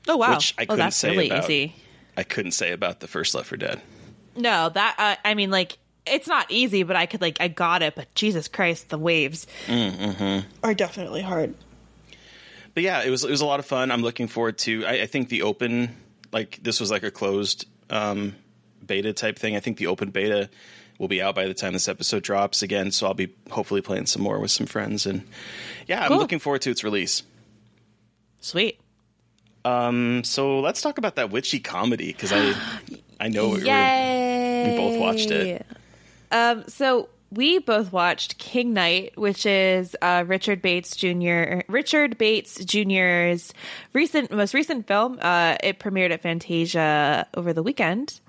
Oh 0.07 0.17
wow, 0.17 0.35
Which 0.35 0.55
I 0.57 0.63
oh 0.63 0.65
couldn't 0.65 0.79
that's 0.79 0.95
say 0.95 1.11
really 1.11 1.29
about- 1.29 1.43
easy. 1.45 1.75
I 2.17 2.23
couldn't 2.23 2.51
say 2.51 2.71
about 2.73 2.99
the 2.99 3.07
first 3.07 3.33
Left 3.33 3.47
4 3.47 3.57
Dead. 3.57 3.81
No, 4.35 4.67
that 4.69 4.95
uh, 4.97 5.15
I 5.23 5.35
mean, 5.35 5.51
like 5.51 5.77
it's 6.05 6.27
not 6.27 6.47
easy, 6.49 6.83
but 6.83 6.95
I 6.95 7.05
could 7.05 7.21
like 7.21 7.37
I 7.39 7.47
got 7.47 7.81
it. 7.83 7.95
But 7.95 8.13
Jesus 8.15 8.47
Christ, 8.47 8.89
the 8.89 8.97
waves 8.97 9.47
are 9.69 10.73
definitely 10.73 11.21
hard. 11.21 11.53
but 12.73 12.83
yeah, 12.83 13.03
it 13.03 13.09
was 13.09 13.23
it 13.23 13.29
was 13.29 13.41
a 13.41 13.45
lot 13.45 13.59
of 13.59 13.65
fun. 13.65 13.91
I'm 13.91 14.01
looking 14.01 14.27
forward 14.27 14.57
to. 14.59 14.85
I, 14.85 15.01
I 15.01 15.05
think 15.05 15.29
the 15.29 15.43
open, 15.43 15.95
like 16.31 16.59
this 16.61 16.79
was 16.79 16.91
like 16.91 17.03
a 17.03 17.11
closed 17.11 17.65
um, 17.89 18.35
beta 18.85 19.13
type 19.13 19.37
thing. 19.39 19.55
I 19.55 19.59
think 19.59 19.77
the 19.77 19.87
open 19.87 20.09
beta 20.11 20.49
will 20.97 21.07
be 21.07 21.21
out 21.21 21.33
by 21.35 21.45
the 21.45 21.53
time 21.53 21.73
this 21.73 21.87
episode 21.87 22.23
drops 22.23 22.61
again. 22.61 22.91
So 22.91 23.07
I'll 23.07 23.13
be 23.13 23.33
hopefully 23.49 23.81
playing 23.81 24.05
some 24.07 24.21
more 24.21 24.39
with 24.39 24.51
some 24.51 24.67
friends, 24.67 25.05
and 25.05 25.23
yeah, 25.87 26.05
Cool. 26.07 26.15
I'm 26.15 26.21
looking 26.21 26.39
forward 26.39 26.61
to 26.63 26.71
its 26.71 26.83
release. 26.83 27.23
Sweet. 28.41 28.79
Um, 29.65 30.23
so 30.23 30.59
let's 30.61 30.81
talk 30.81 30.97
about 30.97 31.15
that 31.15 31.31
witchy 31.31 31.59
comedy 31.59 32.13
because 32.13 32.31
I 32.31 32.55
I 33.19 33.27
know 33.27 33.49
we, 33.49 33.55
we 33.55 34.77
both 34.77 34.99
watched 34.99 35.31
it. 35.31 35.65
Um, 36.31 36.63
so 36.67 37.09
we 37.31 37.59
both 37.59 37.91
watched 37.91 38.37
King 38.37 38.73
Knight, 38.73 39.17
which 39.17 39.45
is 39.45 39.95
uh, 40.01 40.23
Richard 40.25 40.61
Bates 40.61 40.95
Jr. 40.95 41.61
Richard 41.67 42.17
Bates 42.17 42.63
Jr.'s 42.63 43.53
recent, 43.93 44.31
most 44.31 44.53
recent 44.53 44.87
film. 44.87 45.19
Uh, 45.21 45.55
it 45.63 45.79
premiered 45.79 46.11
at 46.11 46.21
Fantasia 46.21 47.27
over 47.35 47.53
the 47.53 47.63
weekend, 47.63 48.19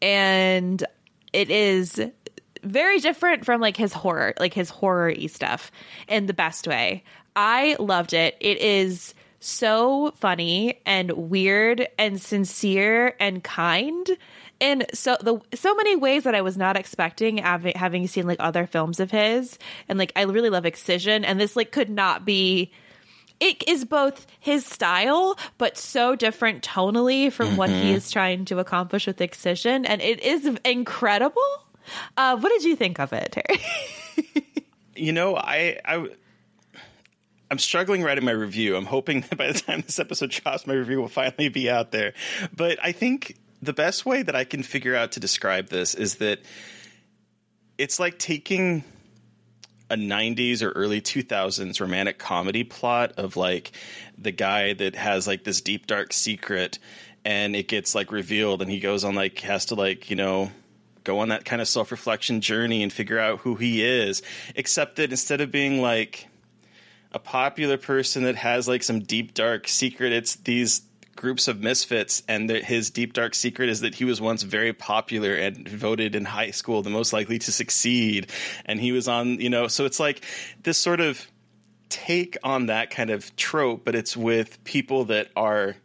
and 0.00 0.84
it 1.32 1.50
is 1.50 2.00
very 2.64 2.98
different 2.98 3.44
from 3.44 3.60
like 3.60 3.76
his 3.76 3.92
horror, 3.92 4.34
like 4.38 4.54
his 4.54 4.70
horror 4.70 5.12
y 5.16 5.26
stuff, 5.26 5.70
in 6.08 6.26
the 6.26 6.34
best 6.34 6.66
way. 6.66 7.04
I 7.36 7.76
loved 7.78 8.12
it. 8.12 8.36
It 8.40 8.58
is 8.58 9.14
so 9.40 10.12
funny 10.16 10.80
and 10.86 11.10
weird 11.12 11.88
and 11.98 12.20
sincere 12.20 13.16
and 13.18 13.42
kind 13.42 14.08
in 14.62 14.84
so 14.94 15.16
the 15.20 15.40
so 15.56 15.74
many 15.74 15.96
ways 15.96 16.22
that 16.22 16.34
I 16.34 16.40
was 16.40 16.56
not 16.56 16.76
expecting 16.76 17.38
having, 17.38 17.74
having 17.74 18.06
seen 18.06 18.26
like 18.26 18.38
other 18.40 18.66
films 18.66 19.00
of 19.00 19.10
his 19.10 19.58
and 19.88 19.98
like 19.98 20.12
I 20.14 20.22
really 20.22 20.50
love 20.50 20.64
Excision 20.64 21.24
and 21.24 21.38
this 21.40 21.56
like 21.56 21.72
could 21.72 21.90
not 21.90 22.24
be 22.24 22.70
it 23.40 23.68
is 23.68 23.84
both 23.84 24.24
his 24.38 24.64
style 24.64 25.36
but 25.58 25.76
so 25.76 26.14
different 26.14 26.62
tonally 26.62 27.32
from 27.32 27.56
what 27.56 27.70
he 27.70 27.92
is 27.92 28.10
trying 28.10 28.44
to 28.46 28.60
accomplish 28.60 29.06
with 29.08 29.20
Excision 29.20 29.84
and 29.84 30.00
it 30.00 30.20
is 30.20 30.48
incredible. 30.64 31.42
Uh, 32.16 32.36
what 32.36 32.50
did 32.50 32.62
you 32.62 32.76
think 32.76 33.00
of 33.00 33.12
it, 33.12 33.32
Terry? 33.32 33.60
You 34.94 35.12
know, 35.12 35.36
I 35.36 35.78
I 35.84 36.06
I'm 37.50 37.58
struggling 37.58 38.02
writing 38.02 38.24
my 38.24 38.32
review. 38.32 38.76
I'm 38.76 38.86
hoping 38.86 39.20
that 39.30 39.36
by 39.36 39.50
the 39.50 39.58
time 39.58 39.82
this 39.82 39.98
episode 39.98 40.30
drops, 40.30 40.66
my 40.66 40.74
review 40.74 41.00
will 41.00 41.08
finally 41.08 41.48
be 41.48 41.70
out 41.70 41.90
there. 41.90 42.14
But 42.54 42.78
I 42.82 42.92
think 42.92 43.36
the 43.62 43.72
best 43.72 44.04
way 44.04 44.22
that 44.22 44.34
I 44.34 44.44
can 44.44 44.62
figure 44.62 44.96
out 44.96 45.12
to 45.12 45.20
describe 45.20 45.68
this 45.68 45.94
is 45.94 46.16
that 46.16 46.40
it's 47.78 48.00
like 48.00 48.18
taking 48.18 48.84
a 49.88 49.94
90s 49.94 50.62
or 50.62 50.70
early 50.70 51.00
2000s 51.00 51.80
romantic 51.80 52.18
comedy 52.18 52.64
plot 52.64 53.12
of 53.18 53.36
like 53.36 53.72
the 54.18 54.32
guy 54.32 54.72
that 54.72 54.96
has 54.96 55.26
like 55.26 55.44
this 55.44 55.60
deep 55.60 55.86
dark 55.86 56.12
secret 56.12 56.78
and 57.24 57.54
it 57.54 57.68
gets 57.68 57.94
like 57.94 58.10
revealed 58.10 58.62
and 58.62 58.70
he 58.70 58.80
goes 58.80 59.04
on 59.04 59.14
like 59.14 59.38
has 59.40 59.66
to 59.66 59.74
like 59.74 60.08
you 60.10 60.16
know 60.16 60.50
go 61.04 61.18
on 61.18 61.28
that 61.28 61.44
kind 61.44 61.60
of 61.60 61.68
self-reflection 61.68 62.40
journey 62.40 62.82
and 62.82 62.92
figure 62.92 63.18
out 63.18 63.40
who 63.40 63.54
he 63.54 63.84
is 63.84 64.22
except 64.56 64.96
that 64.96 65.10
instead 65.10 65.40
of 65.40 65.50
being 65.50 65.82
like 65.82 66.26
a 67.12 67.18
popular 67.18 67.76
person 67.76 68.22
that 68.22 68.36
has 68.36 68.66
like 68.66 68.82
some 68.82 69.00
deep 69.00 69.34
dark 69.34 69.68
secret 69.68 70.12
it's 70.12 70.36
these 70.36 70.80
groups 71.16 71.48
of 71.48 71.60
misfits 71.60 72.22
and 72.28 72.50
that 72.50 72.64
his 72.64 72.90
deep 72.90 73.12
dark 73.12 73.34
secret 73.34 73.68
is 73.68 73.80
that 73.80 73.94
he 73.94 74.04
was 74.04 74.20
once 74.20 74.42
very 74.42 74.72
popular 74.72 75.34
and 75.34 75.68
voted 75.68 76.14
in 76.14 76.24
high 76.24 76.50
school 76.50 76.82
the 76.82 76.90
most 76.90 77.12
likely 77.12 77.38
to 77.38 77.52
succeed. 77.52 78.30
And 78.64 78.80
he 78.80 78.92
was 78.92 79.08
on 79.08 79.40
you 79.40 79.50
know 79.50 79.68
so 79.68 79.84
it's 79.84 80.00
like 80.00 80.24
this 80.62 80.78
sort 80.78 81.00
of 81.00 81.26
take 81.88 82.38
on 82.42 82.66
that 82.66 82.90
kind 82.90 83.10
of 83.10 83.34
trope 83.36 83.84
but 83.84 83.94
it's 83.94 84.16
with 84.16 84.62
people 84.64 85.04
that 85.06 85.28
are 85.36 85.76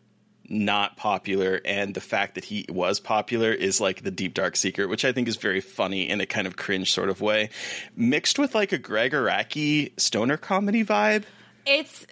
not 0.49 0.95
popular 0.95 1.59
and 1.65 1.93
the 1.93 1.99
fact 1.99 2.35
that 2.35 2.45
he 2.45 2.65
was 2.69 3.01
popular 3.01 3.51
is 3.51 3.81
like 3.81 4.01
the 4.03 4.11
deep 4.11 4.33
dark 4.33 4.55
secret 4.55 4.87
which 4.87 5.03
i 5.03 5.11
think 5.11 5.27
is 5.27 5.35
very 5.35 5.59
funny 5.59 6.09
in 6.09 6.21
a 6.21 6.25
kind 6.25 6.47
of 6.47 6.55
cringe 6.55 6.93
sort 6.93 7.09
of 7.09 7.19
way. 7.19 7.49
Mixed 7.95 8.39
with 8.39 8.55
like 8.55 8.71
a 8.71 8.77
Gregg 8.77 9.11
Araki 9.11 9.91
stoner 9.99 10.37
comedy 10.37 10.85
vibe? 10.85 11.23
It's 11.65 12.07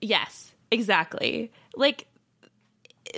yes, 0.00 0.52
exactly. 0.70 1.52
Like 1.76 2.06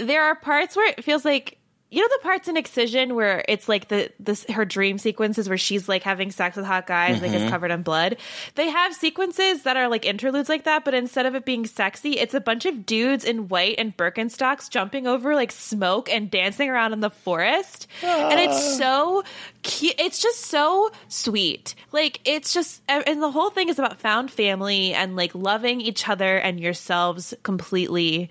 there 0.01 0.25
are 0.25 0.35
parts 0.35 0.77
where 0.77 0.89
it 0.89 1.05
feels 1.05 1.25
like 1.25 1.59
you 1.95 2.01
know 2.01 2.09
the 2.09 2.23
parts 2.25 2.49
in 2.49 2.57
Excision 2.57 3.15
where 3.15 3.45
it's 3.49 3.69
like 3.69 3.87
the 3.87 4.11
this 4.19 4.45
her 4.51 4.65
dream 4.65 4.99
sequences 4.99 5.49
where 5.49 5.57
she's 5.57 5.89
like 5.89 6.03
having 6.03 6.33
sex 6.33 6.57
with 6.57 6.67
hot 6.67 6.89
guys, 6.89 7.23
like 7.23 7.31
it's 7.31 7.43
mm-hmm. 7.43 7.51
covered 7.51 7.71
in 7.71 7.83
blood. 7.83 8.17
They 8.57 8.69
have 8.69 8.95
sequences 8.95 9.63
that 9.63 9.77
are 9.77 9.89
like 9.89 10.05
interludes 10.05 10.49
like 10.49 10.65
that, 10.65 10.85
but 10.85 10.93
instead 10.95 11.25
of 11.25 11.37
it 11.37 11.45
being 11.45 11.67
sexy, 11.67 12.19
it's 12.19 12.35
a 12.35 12.41
bunch 12.41 12.67
of 12.67 12.85
dudes 12.85 13.25
in 13.25 13.47
white 13.47 13.77
and 13.79 13.97
Birkenstocks 13.97 14.69
jumping 14.69 15.07
over 15.07 15.37
like 15.37 15.53
smoke 15.53 16.11
and 16.11 16.29
dancing 16.29 16.69
around 16.69 16.95
in 16.95 17.01
the 17.01 17.11
forest, 17.11 17.87
and 18.03 18.41
it's 18.41 18.57
ah. 18.57 18.79
so 18.79 19.25
cute. 19.63 19.95
It's 19.97 20.21
just 20.21 20.41
so 20.47 20.91
sweet. 21.07 21.77
Like 21.93 22.21
it's 22.25 22.53
just, 22.53 22.83
and 22.89 23.23
the 23.23 23.31
whole 23.31 23.51
thing 23.51 23.69
is 23.69 23.79
about 23.79 24.01
found 24.01 24.33
family 24.33 24.95
and 24.95 25.15
like 25.15 25.33
loving 25.33 25.81
each 25.81 26.09
other 26.09 26.39
and 26.39 26.59
yourselves 26.59 27.35
completely 27.45 28.31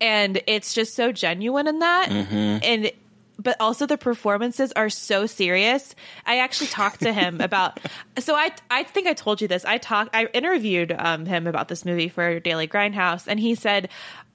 and 0.00 0.42
it's 0.46 0.74
just 0.74 0.94
so 0.94 1.12
genuine 1.12 1.66
in 1.66 1.78
that 1.80 2.10
and 2.10 2.90
but 3.38 3.56
also 3.60 3.86
the 3.86 3.98
performances 3.98 4.72
are 4.72 4.88
so 4.88 5.26
serious. 5.26 5.94
I 6.26 6.38
actually 6.38 6.68
talked 6.68 7.00
to 7.00 7.12
him 7.12 7.40
about. 7.40 7.80
So 8.18 8.34
I 8.34 8.52
I 8.70 8.84
think 8.84 9.06
I 9.06 9.12
told 9.12 9.40
you 9.40 9.48
this. 9.48 9.64
I 9.64 9.78
talked. 9.78 10.14
I 10.14 10.26
interviewed 10.26 10.94
um, 10.96 11.26
him 11.26 11.46
about 11.46 11.68
this 11.68 11.84
movie 11.84 12.08
for 12.08 12.40
Daily 12.40 12.68
Grindhouse, 12.68 13.26
and 13.26 13.38
he 13.38 13.54
said, 13.54 13.88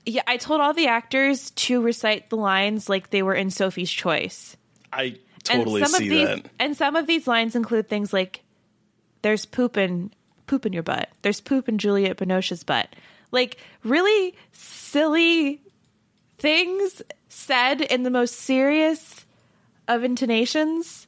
"Yeah, 0.06 0.24
I 0.28 0.38
told 0.38 0.62
all 0.62 0.74
the 0.74 0.88
actors 0.88 1.52
to 1.52 1.82
recite 1.82 2.30
the 2.30 2.38
lines 2.38 2.90
like 2.90 3.10
they 3.10 3.24
were 3.24 3.36
in 3.36 3.50
Sophie's 3.50 3.92
Choice." 3.92 4.58
I 4.92 5.18
totally 5.44 5.82
and 5.82 5.90
some 5.90 6.00
see 6.00 6.08
of 6.08 6.10
these, 6.10 6.28
that. 6.44 6.52
And 6.60 6.78
some 6.78 6.96
of 6.96 7.08
these 7.08 7.28
lines 7.28 7.56
include 7.56 7.88
things 7.90 8.12
like, 8.14 8.42
"There's 9.22 9.46
poop 9.46 9.78
in 9.78 10.12
poop 10.48 10.66
in 10.66 10.74
your 10.74 10.84
butt. 10.84 11.10
There's 11.22 11.42
poop 11.42 11.70
in 11.70 11.78
Juliette 11.78 12.18
Binoche's 12.18 12.64
butt." 12.64 12.94
Like 13.32 13.58
really 13.84 14.36
silly 14.52 15.62
things 16.38 17.02
said 17.28 17.82
in 17.82 18.04
the 18.04 18.10
most 18.10 18.36
serious 18.36 19.26
of 19.88 20.04
intonations. 20.04 21.08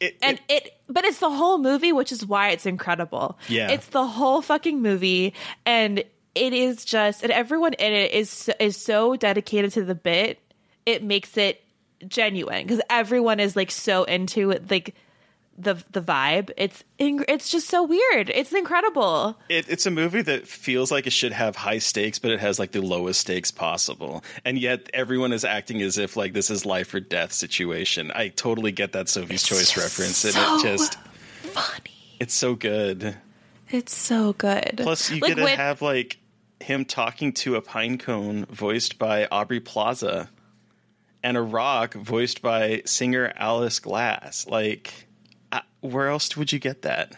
It, 0.00 0.16
And 0.20 0.40
it- 0.48 0.64
it, 0.66 0.76
but 0.88 1.04
it's 1.04 1.18
the 1.20 1.30
whole 1.30 1.58
movie, 1.58 1.92
which 1.92 2.10
is 2.12 2.26
why 2.26 2.50
it's 2.50 2.66
incredible. 2.66 3.38
Yeah. 3.48 3.70
it's 3.70 3.86
the 3.88 4.06
whole 4.06 4.42
fucking 4.42 4.82
movie, 4.82 5.32
and 5.64 5.98
it 6.34 6.52
is 6.52 6.84
just, 6.84 7.22
and 7.22 7.30
everyone 7.30 7.74
in 7.74 7.92
it 7.92 8.12
is 8.12 8.50
is 8.58 8.76
so 8.76 9.16
dedicated 9.16 9.72
to 9.72 9.84
the 9.84 9.94
bit. 9.94 10.38
It 10.86 11.02
makes 11.04 11.36
it 11.36 11.62
genuine 12.08 12.66
because 12.66 12.80
everyone 12.90 13.38
is 13.38 13.54
like 13.54 13.70
so 13.70 14.02
into 14.04 14.50
it, 14.50 14.68
like 14.70 14.94
the 15.58 15.74
the 15.92 16.00
vibe. 16.00 16.50
It's 16.56 16.82
ing- 16.98 17.24
it's 17.28 17.50
just 17.50 17.68
so 17.68 17.82
weird. 17.84 18.30
It's 18.30 18.52
incredible. 18.52 19.38
it, 19.48 19.66
it's 19.68 19.86
a 19.86 19.90
movie 19.90 20.22
that 20.22 20.46
feels 20.48 20.90
like 20.90 21.06
it 21.06 21.12
should 21.12 21.32
have 21.32 21.56
high 21.56 21.78
stakes, 21.78 22.18
but 22.18 22.30
it 22.30 22.40
has 22.40 22.58
like 22.58 22.72
the 22.72 22.80
lowest 22.82 23.20
stakes 23.20 23.50
possible, 23.50 24.24
and 24.44 24.58
yet 24.58 24.88
everyone 24.94 25.32
is 25.32 25.44
acting 25.44 25.82
as 25.82 25.98
if 25.98 26.16
like 26.16 26.32
this 26.32 26.50
is 26.50 26.64
life 26.66 26.92
or 26.94 27.00
death 27.00 27.32
situation. 27.32 28.10
I 28.14 28.28
totally 28.28 28.72
get 28.72 28.92
that 28.92 29.08
Sophie's 29.08 29.42
Choice 29.42 29.76
reference, 29.76 30.24
and 30.24 30.34
it 30.36 30.62
just 30.62 30.98
Funny. 31.42 31.90
it's 32.18 32.34
so 32.34 32.54
good. 32.54 33.16
It's 33.70 33.94
so 33.94 34.32
good. 34.34 34.74
Plus, 34.82 35.10
you 35.10 35.20
Like, 35.20 35.30
get 35.30 35.34
to 35.36 35.44
when- 35.44 35.56
have 35.56 35.82
like 35.82 36.18
him 36.60 36.84
talking 36.84 37.32
to 37.32 37.56
a 37.56 37.60
pine 37.60 37.98
cone 37.98 38.44
voiced 38.46 38.98
by 38.98 39.26
Aubrey 39.30 39.60
Plaza, 39.60 40.30
and 41.22 41.36
a 41.36 41.42
rock 41.42 41.94
voiced 41.94 42.40
by 42.42 42.82
singer 42.84 43.32
Alice 43.36 43.80
Glass. 43.80 44.46
Like, 44.46 44.92
Where 45.80 46.08
else 46.08 46.36
would 46.36 46.52
you 46.52 46.58
get 46.58 46.82
that? 46.82 47.14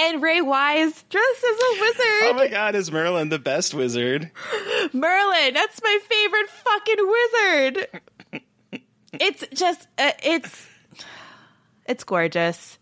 and 0.00 0.22
Ray 0.22 0.40
Wise 0.40 1.04
dressed 1.10 1.44
as 1.44 1.56
a 1.56 1.80
wizard. 1.80 2.22
Oh 2.22 2.32
my 2.36 2.46
God, 2.46 2.76
is 2.76 2.92
Merlin 2.92 3.30
the 3.30 3.38
best 3.40 3.74
wizard? 3.74 4.30
Merlin, 4.92 5.54
that's 5.54 5.82
my 5.82 5.98
favorite 6.08 6.48
fucking 6.50 7.08
wizard. 8.32 8.42
it's 9.14 9.44
just, 9.52 9.88
uh, 9.98 10.12
it's, 10.22 10.66
it's 11.86 12.04
gorgeous. 12.04 12.78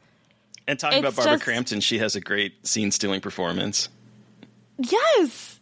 And 0.68 0.78
talking 0.78 0.98
about 0.98 1.16
Barbara 1.16 1.34
just- 1.34 1.44
Crampton, 1.44 1.80
she 1.80 1.98
has 2.00 2.16
a 2.16 2.20
great 2.20 2.66
scene 2.66 2.90
stealing 2.90 3.22
performance. 3.22 3.88
Yes, 4.78 5.58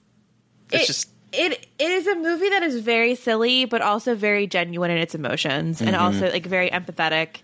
It's 0.73 0.85
it, 0.85 0.87
just 0.89 1.09
it 1.33 1.69
it 1.79 1.91
is 1.91 2.07
a 2.09 2.17
movie 2.17 2.49
that 2.49 2.65
is 2.65 2.81
very 2.81 3.15
silly, 3.15 3.65
but 3.65 3.81
also 3.81 4.17
very 4.17 4.49
genuine 4.49 4.91
in 4.91 4.99
its 4.99 5.15
emotions, 5.15 5.81
and 5.81 5.91
Mm-hmm. 5.91 6.05
also 6.05 6.31
like 6.33 6.47
very 6.47 6.69
empathetic. 6.71 7.43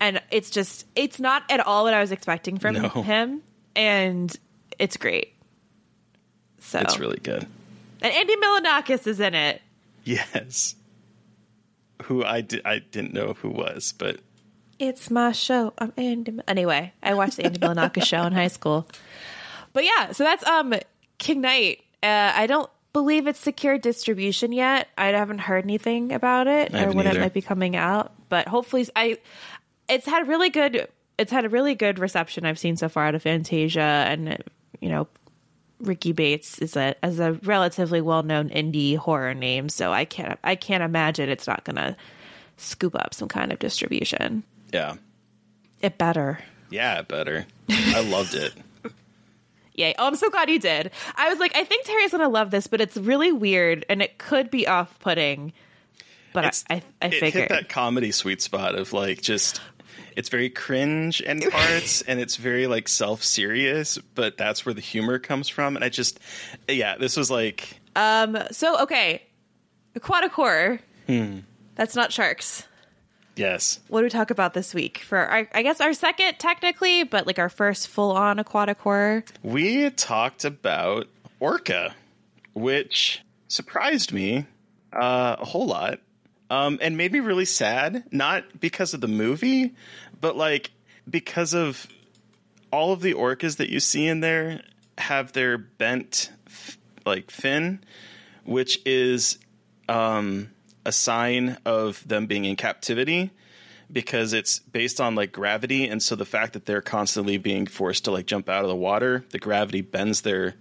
And 0.00 0.20
it's 0.30 0.48
just, 0.50 0.86
it's 0.96 1.20
not 1.20 1.42
at 1.50 1.60
all 1.60 1.84
what 1.84 1.92
I 1.94 2.00
was 2.00 2.10
expecting 2.10 2.58
from 2.58 2.74
No. 2.74 2.88
him, 2.88 3.42
and 3.76 4.34
it's 4.78 4.96
great. 4.96 5.34
So 6.60 6.78
it's 6.80 6.98
really 6.98 7.18
good. 7.18 7.46
and 8.00 8.12
Andy 8.12 8.34
Milonakis 8.36 9.06
is 9.06 9.20
in 9.20 9.34
it. 9.34 9.60
Yes. 10.04 10.74
Who 12.04 12.24
I 12.24 12.40
di- 12.40 12.62
I 12.64 12.78
didn't 12.78 13.12
know 13.12 13.34
who 13.34 13.50
was, 13.50 13.92
but 13.96 14.20
It's 14.78 15.10
my 15.10 15.32
show. 15.32 15.74
I'm 15.76 15.92
Andy. 15.98 16.38
Anyway, 16.48 16.92
I 17.02 17.12
watched 17.14 17.36
the 17.36 17.44
Andy 17.44 17.58
Milonakis 17.60 18.04
show 18.04 18.22
in 18.22 18.32
high 18.32 18.48
school. 18.48 18.86
But 19.74 19.84
yeah, 19.84 20.12
so 20.12 20.24
that's 20.24 20.46
um 20.46 20.74
King 21.18 21.42
Knight. 21.42 21.82
Uh, 22.02 22.32
I 22.34 22.46
don't 22.46 22.70
believe 22.94 23.26
it's 23.26 23.38
secured 23.38 23.82
distribution 23.82 24.52
yet. 24.52 24.88
I 24.96 25.08
haven't 25.08 25.38
heard 25.40 25.64
anything 25.64 26.12
about 26.12 26.46
it 26.46 26.74
I 26.74 26.84
or 26.84 26.92
when 26.92 27.06
either. 27.06 27.18
it 27.18 27.20
might 27.22 27.34
be 27.34 27.42
coming 27.42 27.76
out. 27.76 28.12
But 28.30 28.48
hopefully, 28.48 28.88
I 28.96 29.18
it's 29.90 30.06
had 30.06 30.28
really 30.28 30.48
good. 30.50 30.88
It's 31.18 31.30
had 31.32 31.44
a 31.44 31.48
really 31.50 31.74
good 31.74 31.98
reception 31.98 32.46
I've 32.46 32.58
seen 32.58 32.76
so 32.76 32.88
far 32.88 33.06
out 33.06 33.14
of 33.14 33.22
Fantasia, 33.22 33.80
and 33.80 34.42
you 34.80 34.88
know, 34.88 35.06
Ricky 35.80 36.12
Bates 36.12 36.58
is 36.60 36.76
a 36.76 36.94
as 37.04 37.18
a 37.18 37.32
relatively 37.44 38.00
well 38.00 38.22
known 38.22 38.48
indie 38.48 38.96
horror 38.96 39.34
name, 39.34 39.68
so 39.68 39.92
I 39.92 40.04
can't 40.06 40.38
I 40.44 40.54
can't 40.56 40.82
imagine 40.82 41.28
it's 41.28 41.46
not 41.46 41.64
gonna 41.64 41.96
scoop 42.56 42.94
up 42.94 43.12
some 43.14 43.28
kind 43.28 43.52
of 43.52 43.58
distribution. 43.58 44.42
yeah. 44.72 44.94
It 45.82 45.96
better. 45.96 46.38
Yeah, 46.68 46.98
it 47.00 47.08
better. 47.08 47.46
I 47.70 48.02
loved 48.02 48.34
it. 48.34 48.52
Yay. 49.74 49.94
Oh, 49.98 50.06
I'm 50.06 50.14
so 50.14 50.28
glad 50.28 50.50
you 50.50 50.58
did. 50.58 50.90
I 51.16 51.30
was 51.30 51.38
like, 51.38 51.56
I 51.56 51.64
think 51.64 51.86
Terry's 51.86 52.10
gonna 52.12 52.28
love 52.28 52.50
this, 52.50 52.66
but 52.66 52.80
it's 52.82 52.96
really 52.98 53.32
weird 53.32 53.86
and 53.88 54.02
it 54.02 54.18
could 54.18 54.50
be 54.50 54.66
off 54.68 54.98
putting. 54.98 55.54
But 56.34 56.44
It's- 56.44 56.64
I, 56.68 56.74
I, 56.74 56.82
I 57.02 57.06
it 57.06 57.10
figured. 57.20 57.32
hit 57.34 57.48
that 57.48 57.68
comedy 57.70 58.12
sweet 58.12 58.42
spot 58.42 58.74
of 58.74 58.92
like 58.92 59.22
just 59.22 59.60
it's 60.20 60.28
very 60.28 60.50
cringe 60.50 61.20
in 61.22 61.40
parts 61.50 62.02
and 62.02 62.20
it's 62.20 62.36
very 62.36 62.66
like 62.68 62.86
self-serious 62.88 63.98
but 64.14 64.36
that's 64.36 64.64
where 64.66 64.74
the 64.74 64.80
humor 64.80 65.18
comes 65.18 65.48
from 65.48 65.74
and 65.76 65.84
i 65.84 65.88
just 65.88 66.20
yeah 66.68 66.96
this 66.98 67.16
was 67.16 67.30
like 67.30 67.80
Um, 67.96 68.36
So, 68.52 68.78
okay. 68.84 69.22
Aquatic 69.96 70.30
horror. 70.30 70.78
Hmm. 71.08 71.38
That's 71.74 71.96
not 71.96 72.12
sharks. 72.12 72.66
yes 73.36 73.80
What 73.88 74.00
do 74.00 74.04
we 74.04 74.10
talk 74.10 74.30
about 74.30 74.54
this 74.54 74.74
week? 74.74 74.98
For 74.98 75.18
our, 75.18 75.48
I 75.52 75.62
guess 75.62 75.80
our 75.80 75.92
second 75.94 76.38
technically, 76.38 77.02
but 77.04 77.26
like 77.26 77.38
our 77.40 77.48
first 77.48 77.88
full 77.88 78.12
on 78.12 78.38
aquatic 78.38 78.78
horror. 78.78 79.24
we 79.42 79.90
talked 79.90 80.44
about 80.44 81.08
orca 81.40 81.94
which 82.54 83.22
surprised 83.48 84.12
me 84.12 84.46
uh, 84.92 85.36
a 85.38 85.44
whole 85.44 85.66
lot 85.66 85.98
um, 86.50 86.78
and 86.82 86.96
made 86.96 87.12
me 87.12 87.20
really 87.20 87.44
sad 87.46 88.04
not 88.12 88.44
because 88.60 88.92
of 88.94 89.00
the 89.00 89.08
movie 89.08 89.74
but 90.20 90.36
like 90.36 90.70
because 91.08 91.54
of 91.54 91.86
all 92.72 92.92
of 92.92 93.00
the 93.00 93.14
orcas 93.14 93.56
that 93.56 93.70
you 93.70 93.80
see 93.80 94.06
in 94.06 94.20
there 94.20 94.62
have 94.98 95.32
their 95.32 95.58
bent 95.58 96.30
like 97.04 97.30
fin 97.30 97.82
which 98.44 98.80
is 98.86 99.38
um, 99.88 100.50
a 100.84 100.92
sign 100.92 101.56
of 101.64 102.06
them 102.06 102.26
being 102.26 102.44
in 102.44 102.56
captivity 102.56 103.30
because 103.92 104.32
it's 104.32 104.60
based 104.60 105.00
on 105.00 105.14
like 105.14 105.32
gravity. 105.32 105.88
And 105.88 106.02
so 106.02 106.14
the 106.14 106.24
fact 106.24 106.52
that 106.52 106.64
they're 106.64 106.82
constantly 106.82 107.38
being 107.38 107.66
forced 107.66 108.04
to 108.04 108.10
like 108.10 108.26
jump 108.26 108.48
out 108.48 108.62
of 108.62 108.68
the 108.68 108.76
water 108.76 109.24
the 109.30 109.38
gravity 109.38 109.80
bends 109.80 110.22
their 110.22 110.54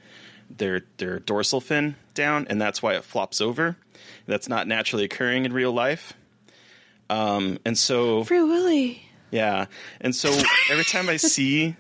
their 0.49 0.81
their 0.97 1.19
dorsal 1.19 1.61
fin 1.61 1.95
down 2.15 2.47
and 2.49 2.59
that's 2.59 2.81
why 2.81 2.95
it 2.95 3.03
flops 3.03 3.39
over. 3.39 3.77
That's 4.25 4.49
not 4.49 4.67
naturally 4.67 5.05
occurring 5.05 5.45
in 5.45 5.53
real 5.53 5.71
life. 5.71 6.13
Um, 7.09 7.59
and 7.65 7.77
so 7.77 8.23
Free 8.23 8.43
Willy. 8.43 9.08
Yeah. 9.31 9.65
And 10.01 10.15
so 10.15 10.29
every 10.69 10.85
time 10.85 11.09
I 11.09 11.17
see, 11.17 11.75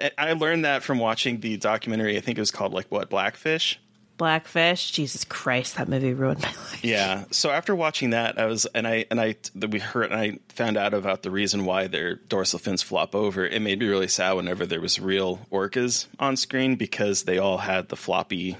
I- 0.00 0.10
I 0.18 0.32
learned 0.32 0.64
that 0.64 0.82
from 0.82 0.98
watching 0.98 1.40
the 1.40 1.56
documentary. 1.56 2.16
I 2.16 2.20
think 2.20 2.38
it 2.38 2.40
was 2.42 2.50
called 2.50 2.72
like 2.72 2.86
what 2.90 3.10
Blackfish. 3.10 3.78
Blackfish. 4.18 4.92
Jesus 4.92 5.24
Christ, 5.24 5.76
that 5.76 5.88
movie 5.88 6.12
ruined 6.12 6.42
my 6.42 6.48
life. 6.48 6.84
Yeah. 6.84 7.24
So 7.30 7.50
after 7.50 7.74
watching 7.74 8.10
that, 8.10 8.38
I 8.38 8.46
was 8.46 8.66
and 8.66 8.86
I 8.86 9.06
and 9.10 9.20
I 9.20 9.36
that 9.56 9.70
we 9.70 9.78
heard 9.80 10.12
and 10.12 10.14
I 10.14 10.38
found 10.50 10.76
out 10.76 10.94
about 10.94 11.22
the 11.22 11.30
reason 11.30 11.64
why 11.64 11.88
their 11.88 12.16
dorsal 12.16 12.58
fins 12.58 12.82
flop 12.82 13.14
over. 13.14 13.44
It 13.44 13.60
made 13.62 13.80
me 13.80 13.86
really 13.88 14.08
sad 14.08 14.34
whenever 14.34 14.64
there 14.66 14.80
was 14.80 15.00
real 15.00 15.40
orcas 15.50 16.06
on 16.20 16.36
screen 16.36 16.76
because 16.76 17.24
they 17.24 17.38
all 17.38 17.58
had 17.58 17.88
the 17.88 17.96
floppy 17.96 18.56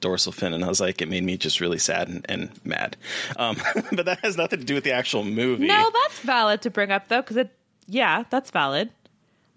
dorsal 0.00 0.32
fin, 0.32 0.52
and 0.52 0.62
I 0.64 0.68
was 0.68 0.80
like, 0.80 1.00
it 1.02 1.08
made 1.08 1.24
me 1.24 1.36
just 1.38 1.60
really 1.60 1.78
sad 1.78 2.08
and, 2.08 2.26
and 2.28 2.50
mad. 2.64 2.96
Um, 3.36 3.56
but 3.92 4.04
that 4.06 4.20
has 4.22 4.36
nothing 4.36 4.60
to 4.60 4.64
do 4.64 4.74
with 4.74 4.84
the 4.84 4.92
actual 4.92 5.24
movie. 5.24 5.66
No, 5.66 5.90
that's 5.92 6.18
valid 6.20 6.62
to 6.62 6.70
bring 6.70 6.90
up 6.92 7.08
though, 7.08 7.20
because 7.20 7.36
it. 7.36 7.50
Yeah, 7.86 8.24
that's 8.30 8.50
valid. 8.50 8.90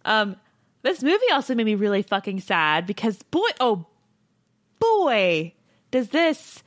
Um, 0.06 0.36
this 0.84 1.02
movie 1.04 1.32
also 1.34 1.56
made 1.56 1.66
me 1.66 1.76
really 1.76 2.02
fucking 2.02 2.42
sad 2.42 2.86
because 2.86 3.22
boy, 3.24 3.50
oh 3.60 3.86
boy, 4.80 5.54
does 5.92 6.10
this 6.10 6.64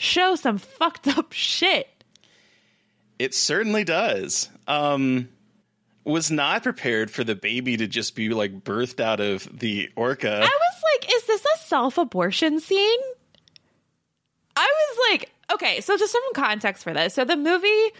show 0.00 0.34
some 0.34 0.58
fucked 0.78 1.06
up 1.06 1.32
shit. 1.32 1.88
It 3.18 3.34
certainly 3.34 3.84
does. 3.84 4.48
Um, 4.66 5.28
was 6.04 6.30
not 6.30 6.62
prepared 6.62 7.10
for 7.10 7.22
the 7.22 7.34
baby 7.34 7.76
to 7.76 7.86
just 7.86 8.16
be 8.16 8.30
like 8.30 8.64
birthed 8.64 8.98
out 8.98 9.20
of 9.20 9.46
the 9.56 9.90
orca. 9.94 10.36
I 10.36 10.40
was 10.40 10.82
like, 10.94 11.14
is 11.14 11.24
this 11.26 11.44
a 11.44 11.58
self 11.66 11.98
abortion 11.98 12.60
scene? 12.60 13.00
I 14.56 14.66
was 14.66 14.98
like, 15.10 15.30
okay, 15.52 15.80
so 15.80 15.96
just 15.96 16.12
some 16.12 16.22
context 16.34 16.82
for 16.82 16.94
this. 16.94 17.14
So 17.14 17.24
the 17.24 17.36
movie 17.36 17.92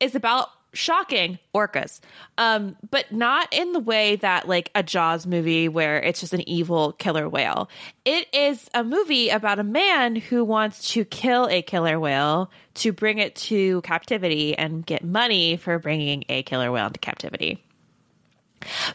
is 0.00 0.14
about 0.14 0.48
shocking 0.72 1.38
orcas. 1.54 2.00
Um 2.38 2.76
but 2.90 3.10
not 3.12 3.52
in 3.52 3.72
the 3.72 3.80
way 3.80 4.16
that 4.16 4.48
like 4.48 4.70
a 4.74 4.82
jaws 4.82 5.26
movie 5.26 5.68
where 5.68 6.00
it's 6.00 6.20
just 6.20 6.32
an 6.32 6.48
evil 6.48 6.92
killer 6.92 7.28
whale. 7.28 7.68
It 8.04 8.32
is 8.34 8.68
a 8.74 8.84
movie 8.84 9.30
about 9.30 9.58
a 9.58 9.64
man 9.64 10.16
who 10.16 10.44
wants 10.44 10.92
to 10.92 11.04
kill 11.04 11.48
a 11.48 11.62
killer 11.62 11.98
whale 11.98 12.50
to 12.74 12.92
bring 12.92 13.18
it 13.18 13.34
to 13.36 13.80
captivity 13.82 14.56
and 14.56 14.84
get 14.86 15.04
money 15.04 15.56
for 15.56 15.78
bringing 15.78 16.24
a 16.28 16.42
killer 16.42 16.70
whale 16.70 16.86
into 16.86 17.00
captivity. 17.00 17.64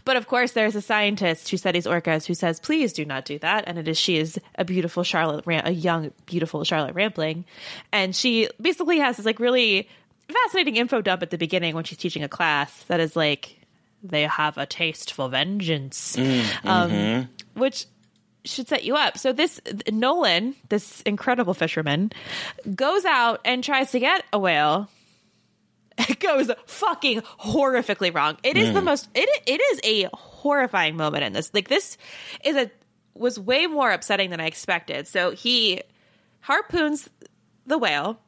But 0.03 0.17
of 0.17 0.27
course, 0.27 0.51
there's 0.51 0.75
a 0.75 0.81
scientist 0.81 1.49
who 1.49 1.57
studies 1.57 1.85
orcas 1.85 2.25
who 2.25 2.33
says, 2.33 2.59
"Please 2.59 2.93
do 2.93 3.05
not 3.05 3.25
do 3.25 3.39
that." 3.39 3.63
And 3.67 3.77
it 3.77 3.87
is 3.87 3.97
she 3.97 4.17
is 4.17 4.39
a 4.55 4.65
beautiful 4.65 5.03
Charlotte, 5.03 5.45
Ram- 5.45 5.65
a 5.65 5.71
young, 5.71 6.11
beautiful 6.25 6.63
Charlotte 6.63 6.95
Rampling, 6.95 7.45
and 7.91 8.15
she 8.15 8.47
basically 8.61 8.99
has 8.99 9.17
this 9.17 9.25
like 9.25 9.39
really 9.39 9.89
fascinating 10.29 10.75
info 10.77 11.01
dump 11.01 11.21
at 11.21 11.29
the 11.29 11.37
beginning 11.37 11.75
when 11.75 11.83
she's 11.83 11.97
teaching 11.97 12.23
a 12.23 12.29
class 12.29 12.83
that 12.83 12.99
is 12.99 13.15
like 13.15 13.59
they 14.03 14.23
have 14.23 14.57
a 14.57 14.65
taste 14.65 15.13
for 15.13 15.29
vengeance, 15.29 16.15
mm, 16.15 16.65
um, 16.65 16.91
mm-hmm. 16.91 17.59
which 17.59 17.85
should 18.43 18.67
set 18.67 18.83
you 18.83 18.95
up. 18.95 19.17
So 19.17 19.33
this 19.33 19.59
Nolan, 19.91 20.55
this 20.69 21.01
incredible 21.01 21.53
fisherman, 21.53 22.11
goes 22.75 23.05
out 23.05 23.41
and 23.43 23.63
tries 23.63 23.91
to 23.91 23.99
get 23.99 24.23
a 24.31 24.37
whale 24.37 24.89
it 26.09 26.19
goes 26.19 26.51
fucking 26.65 27.21
horrifically 27.21 28.13
wrong. 28.13 28.37
It 28.43 28.57
is 28.57 28.73
the 28.73 28.81
mm. 28.81 28.85
most 28.85 29.07
it 29.15 29.29
it 29.45 29.61
is 29.61 29.79
a 29.83 30.09
horrifying 30.13 30.97
moment 30.97 31.23
in 31.23 31.33
this. 31.33 31.51
Like 31.53 31.69
this 31.69 31.97
is 32.43 32.55
a 32.55 32.71
was 33.13 33.39
way 33.39 33.65
more 33.67 33.91
upsetting 33.91 34.29
than 34.29 34.41
I 34.41 34.45
expected. 34.45 35.07
So 35.07 35.31
he 35.31 35.81
harpoons 36.41 37.09
the 37.65 37.77
whale, 37.77 38.19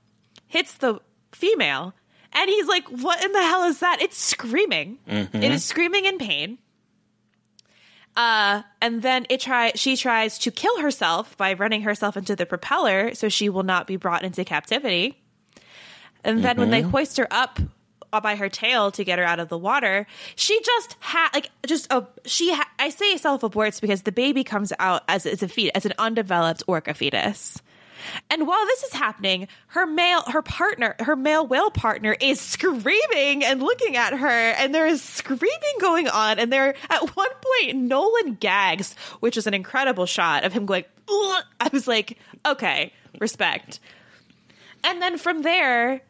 hits 0.48 0.76
the 0.76 1.02
female, 1.32 1.94
and 2.34 2.50
he's 2.50 2.68
like, 2.68 2.88
"What 2.90 3.24
in 3.24 3.32
the 3.32 3.42
hell 3.42 3.64
is 3.66 3.80
that?" 3.80 4.02
It's 4.02 4.18
screaming. 4.18 5.00
It 5.08 5.52
is 5.52 5.64
screaming 5.64 6.06
in 6.06 6.18
pain. 6.18 6.58
Uh, 8.16 8.64
and 8.82 9.04
then 9.04 9.28
it 9.30 9.40
try 9.40 9.72
she 9.76 9.96
tries 9.96 10.40
to 10.40 10.50
kill 10.52 10.80
herself 10.82 11.38
by 11.38 11.54
running 11.54 11.84
herself 11.84 12.18
into 12.18 12.36
the 12.36 12.48
propeller 12.48 13.14
so 13.14 13.30
she 13.30 13.48
will 13.48 13.62
not 13.62 13.86
be 13.86 13.96
brought 13.96 14.24
into 14.24 14.44
captivity. 14.44 15.22
And 16.24 16.44
then 16.44 16.58
when 16.58 16.72
they 16.72 16.82
hoist 16.82 17.18
her 17.18 17.28
up 17.30 17.60
by 18.12 18.36
her 18.36 18.50
tail 18.50 18.90
to 18.92 19.04
get 19.04 19.20
her 19.20 19.26
out 19.26 19.40
of 19.40 19.50
the 19.50 19.58
water, 19.58 20.08
she 20.36 20.60
just 20.64 20.96
had 21.00 21.30
like 21.34 21.52
just 21.68 21.92
a 21.94 22.08
she. 22.26 22.52
Ha- 22.54 22.70
I 22.80 22.90
say 22.90 23.18
self 23.18 23.42
aborts 23.42 23.80
because 23.80 24.02
the 24.02 24.12
baby 24.12 24.44
comes 24.44 24.74
out 24.80 25.04
as 25.08 25.28
as 25.28 25.44
a 25.44 25.48
fetus, 25.48 25.72
as 25.76 25.86
an 25.86 25.94
undeveloped 26.00 26.64
orca 26.66 26.96
fetus. 26.96 27.62
And 28.30 28.48
while 28.48 28.66
this 28.66 28.84
is 28.84 28.94
happening, 28.94 29.48
her 29.68 29.86
male 29.86 30.22
her 30.24 30.42
partner, 30.42 30.96
her 31.00 31.16
male 31.16 31.46
whale 31.46 31.72
partner 31.72 32.16
is 32.20 32.40
screaming 32.40 33.44
and 33.44 33.62
looking 33.62 33.96
at 33.96 34.14
her 34.14 34.28
and 34.28 34.74
there 34.74 34.88
is 34.88 35.02
screaming 35.02 35.78
going 35.80 36.08
on 36.08 36.40
and 36.40 36.52
there 36.52 36.76
at 36.90 37.16
one 37.16 37.30
point 37.42 37.78
Nolan 37.78 38.36
gags, 38.36 38.96
which 39.20 39.38
is 39.38 39.48
an 39.48 39.54
incredible 39.54 40.06
shot 40.06 40.44
of 40.44 40.54
him 40.54 40.66
going 40.66 40.86
"Ugh." 41.10 41.44
I 41.60 41.70
was 41.72 41.88
like, 41.88 42.18
okay, 42.46 42.94
respect. 43.20 43.80
And 44.84 45.02
then 45.02 45.18
from 45.18 45.42
there, 45.42 46.02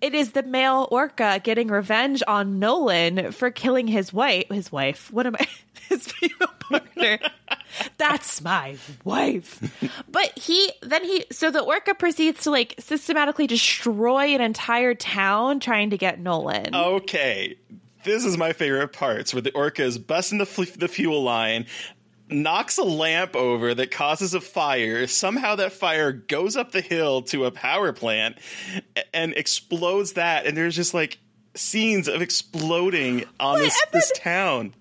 it 0.00 0.14
is 0.14 0.32
the 0.32 0.42
male 0.42 0.86
orca 0.90 1.40
getting 1.42 1.68
revenge 1.68 2.22
on 2.26 2.58
Nolan 2.58 3.32
for 3.32 3.50
killing 3.50 3.86
his 3.86 4.12
wife. 4.12 4.48
His 4.50 4.70
wife. 4.70 5.12
What 5.12 5.26
am 5.26 5.36
I? 5.36 5.46
His 5.88 6.06
female 6.06 6.52
partner. 6.68 7.18
That's 7.96 8.40
my 8.42 8.76
wife. 9.04 9.60
But 10.08 10.38
he 10.38 10.70
then 10.82 11.04
he 11.04 11.24
so 11.30 11.50
the 11.50 11.60
orca 11.62 11.94
proceeds 11.94 12.44
to 12.44 12.50
like 12.50 12.74
systematically 12.78 13.46
destroy 13.46 14.34
an 14.34 14.40
entire 14.40 14.94
town 14.94 15.60
trying 15.60 15.90
to 15.90 15.98
get 15.98 16.18
Nolan. 16.20 16.74
Okay, 16.74 17.56
this 18.04 18.24
is 18.24 18.36
my 18.38 18.52
favorite 18.52 18.92
parts 18.92 19.34
where 19.34 19.42
the 19.42 19.52
orca 19.54 19.82
is 19.82 19.98
busting 19.98 20.38
the, 20.38 20.74
the 20.78 20.88
fuel 20.88 21.22
line, 21.22 21.66
knocks 22.30 22.78
a 22.78 22.84
lamp 22.84 23.36
over 23.36 23.74
that 23.74 23.90
causes 23.90 24.34
a 24.34 24.40
fire. 24.40 25.06
Somehow 25.06 25.56
that 25.56 25.72
fire 25.72 26.12
goes 26.12 26.56
up 26.56 26.72
the 26.72 26.80
hill 26.80 27.22
to 27.22 27.44
a 27.44 27.50
power 27.50 27.92
plant 27.92 28.38
and 29.12 29.32
explodes 29.34 30.14
that. 30.14 30.46
And 30.46 30.56
there's 30.56 30.76
just 30.76 30.94
like 30.94 31.18
scenes 31.54 32.08
of 32.08 32.22
exploding 32.22 33.24
on 33.40 33.56
Wait, 33.56 33.64
this, 33.64 33.82
and 33.82 33.92
this 33.92 34.12
then- 34.14 34.22
town. 34.22 34.74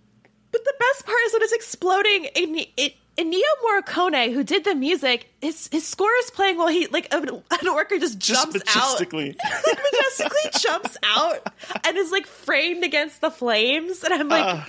But 0.52 0.64
the 0.64 0.74
best 0.80 1.06
part 1.06 1.18
is 1.26 1.34
when 1.34 1.42
it's 1.44 1.54
exploding. 1.54 2.26
In, 2.36 2.66
it, 2.78 2.94
Ennio 3.18 3.42
Morricone, 3.66 4.32
who 4.34 4.44
did 4.44 4.64
the 4.64 4.76
music, 4.76 5.28
his 5.42 5.68
his 5.72 5.86
score 5.88 6.12
is 6.24 6.30
playing 6.32 6.58
while 6.58 6.68
he 6.68 6.86
like 6.88 7.12
an, 7.14 7.28
an 7.30 7.68
orca 7.68 7.98
just 8.00 8.20
Just 8.20 8.44
jumps 8.52 8.56
out. 8.70 8.76
majestically. 8.76 9.36
like 9.68 9.80
majestically 9.92 10.52
jumps 10.62 10.98
out 11.04 11.52
and 11.86 11.98
is 11.98 12.12
like 12.12 12.28
framed 12.28 12.84
against 12.84 13.22
the 13.22 13.32
flames. 13.32 14.04
And 14.04 14.14
I'm 14.14 14.30
like, 14.30 14.46
Uh, 14.46 14.66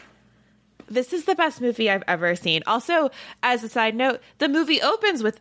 this 0.88 1.12
is 1.12 1.26
the 1.26 1.34
best 1.34 1.60
movie 1.60 1.90
I've 1.90 2.04
ever 2.08 2.34
seen. 2.36 2.62
Also, 2.66 3.10
as 3.42 3.62
a 3.62 3.68
side 3.68 3.94
note, 3.94 4.20
the 4.38 4.48
movie 4.48 4.80
opens 4.80 5.22
with 5.22 5.38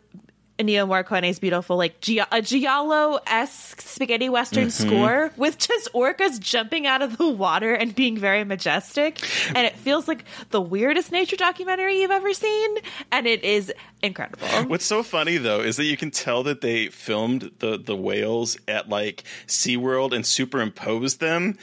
Ennio 0.59 0.87
Morricone's 0.87 1.39
beautiful, 1.39 1.77
like 1.77 1.95
a 2.31 2.41
giallo 2.41 3.19
esque 3.27 3.81
spaghetti 3.81 4.27
western 4.27 4.67
mm-hmm. 4.67 4.87
score 4.87 5.31
with 5.37 5.57
just 5.59 5.89
orcas 5.93 6.39
jumping 6.39 6.87
out 6.87 7.01
of 7.01 7.17
the 7.17 7.27
water 7.27 7.73
and 7.73 7.93
being 7.93 8.17
very 8.17 8.43
majestic. 8.43 9.19
And 9.49 9.67
it 9.67 9.75
feels 9.75 10.07
like 10.07 10.25
the 10.49 10.61
weirdest 10.61 11.11
nature 11.11 11.35
documentary 11.35 12.01
you've 12.01 12.11
ever 12.11 12.33
seen. 12.33 12.77
And 13.11 13.27
it 13.27 13.43
is 13.43 13.71
incredible. 14.01 14.47
What's 14.67 14.85
so 14.85 15.03
funny 15.03 15.37
though 15.37 15.61
is 15.61 15.77
that 15.77 15.85
you 15.85 15.97
can 15.97 16.11
tell 16.11 16.43
that 16.43 16.61
they 16.61 16.87
filmed 16.87 17.51
the 17.59 17.77
the 17.77 17.95
whales 17.95 18.57
at 18.67 18.89
like 18.89 19.23
SeaWorld 19.47 20.13
and 20.13 20.25
superimposed 20.25 21.19
them 21.19 21.57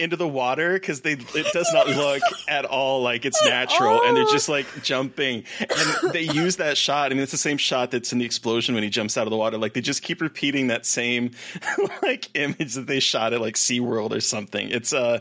into 0.00 0.16
the 0.16 0.26
water 0.26 0.72
because 0.74 1.02
they 1.02 1.12
it 1.12 1.52
does 1.52 1.70
not 1.72 1.86
look 1.96 2.22
at 2.48 2.64
all 2.64 3.02
like 3.02 3.24
it's 3.24 3.44
natural 3.44 4.02
and 4.02 4.16
they're 4.16 4.24
just 4.24 4.48
like 4.48 4.66
jumping. 4.82 5.44
And 5.60 6.12
they 6.12 6.22
use 6.34 6.56
that 6.56 6.76
shot 6.76 7.12
I 7.12 7.14
mean 7.14 7.22
it's 7.22 7.32
the 7.32 7.38
same 7.38 7.58
shot 7.58 7.90
that's 7.90 8.12
in 8.12 8.18
the 8.18 8.24
explosion 8.24 8.74
when 8.74 8.82
he 8.82 8.90
jumps 8.90 9.16
out 9.16 9.26
of 9.26 9.30
the 9.30 9.36
water. 9.36 9.58
Like 9.58 9.74
they 9.74 9.80
just 9.80 10.02
keep 10.02 10.20
repeating 10.20 10.68
that 10.68 10.86
same 10.86 11.32
like 12.02 12.30
image 12.34 12.74
that 12.74 12.86
they 12.86 13.00
shot 13.00 13.32
at 13.32 13.40
like 13.40 13.54
SeaWorld 13.54 14.12
or 14.12 14.20
something. 14.20 14.70
It's 14.70 14.92
uh 14.92 15.20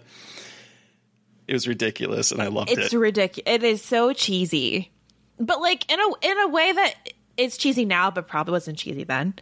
it 1.47 1.53
was 1.53 1.67
ridiculous 1.67 2.31
and 2.31 2.41
I 2.41 2.47
loved 2.47 2.69
It's 2.69 2.79
it. 2.79 2.85
It's 2.85 2.93
ridiculous. 2.93 3.43
It 3.47 3.63
is 3.63 3.83
so 3.83 4.13
cheesy, 4.13 4.91
but 5.39 5.61
like 5.61 5.91
in 5.91 5.99
a 5.99 6.07
in 6.21 6.39
a 6.39 6.47
way 6.47 6.71
that 6.71 6.93
it's 7.37 7.57
cheesy 7.57 7.85
now, 7.85 8.11
but 8.11 8.27
probably 8.27 8.51
wasn't 8.51 8.77
cheesy 8.77 9.03
then. 9.03 9.33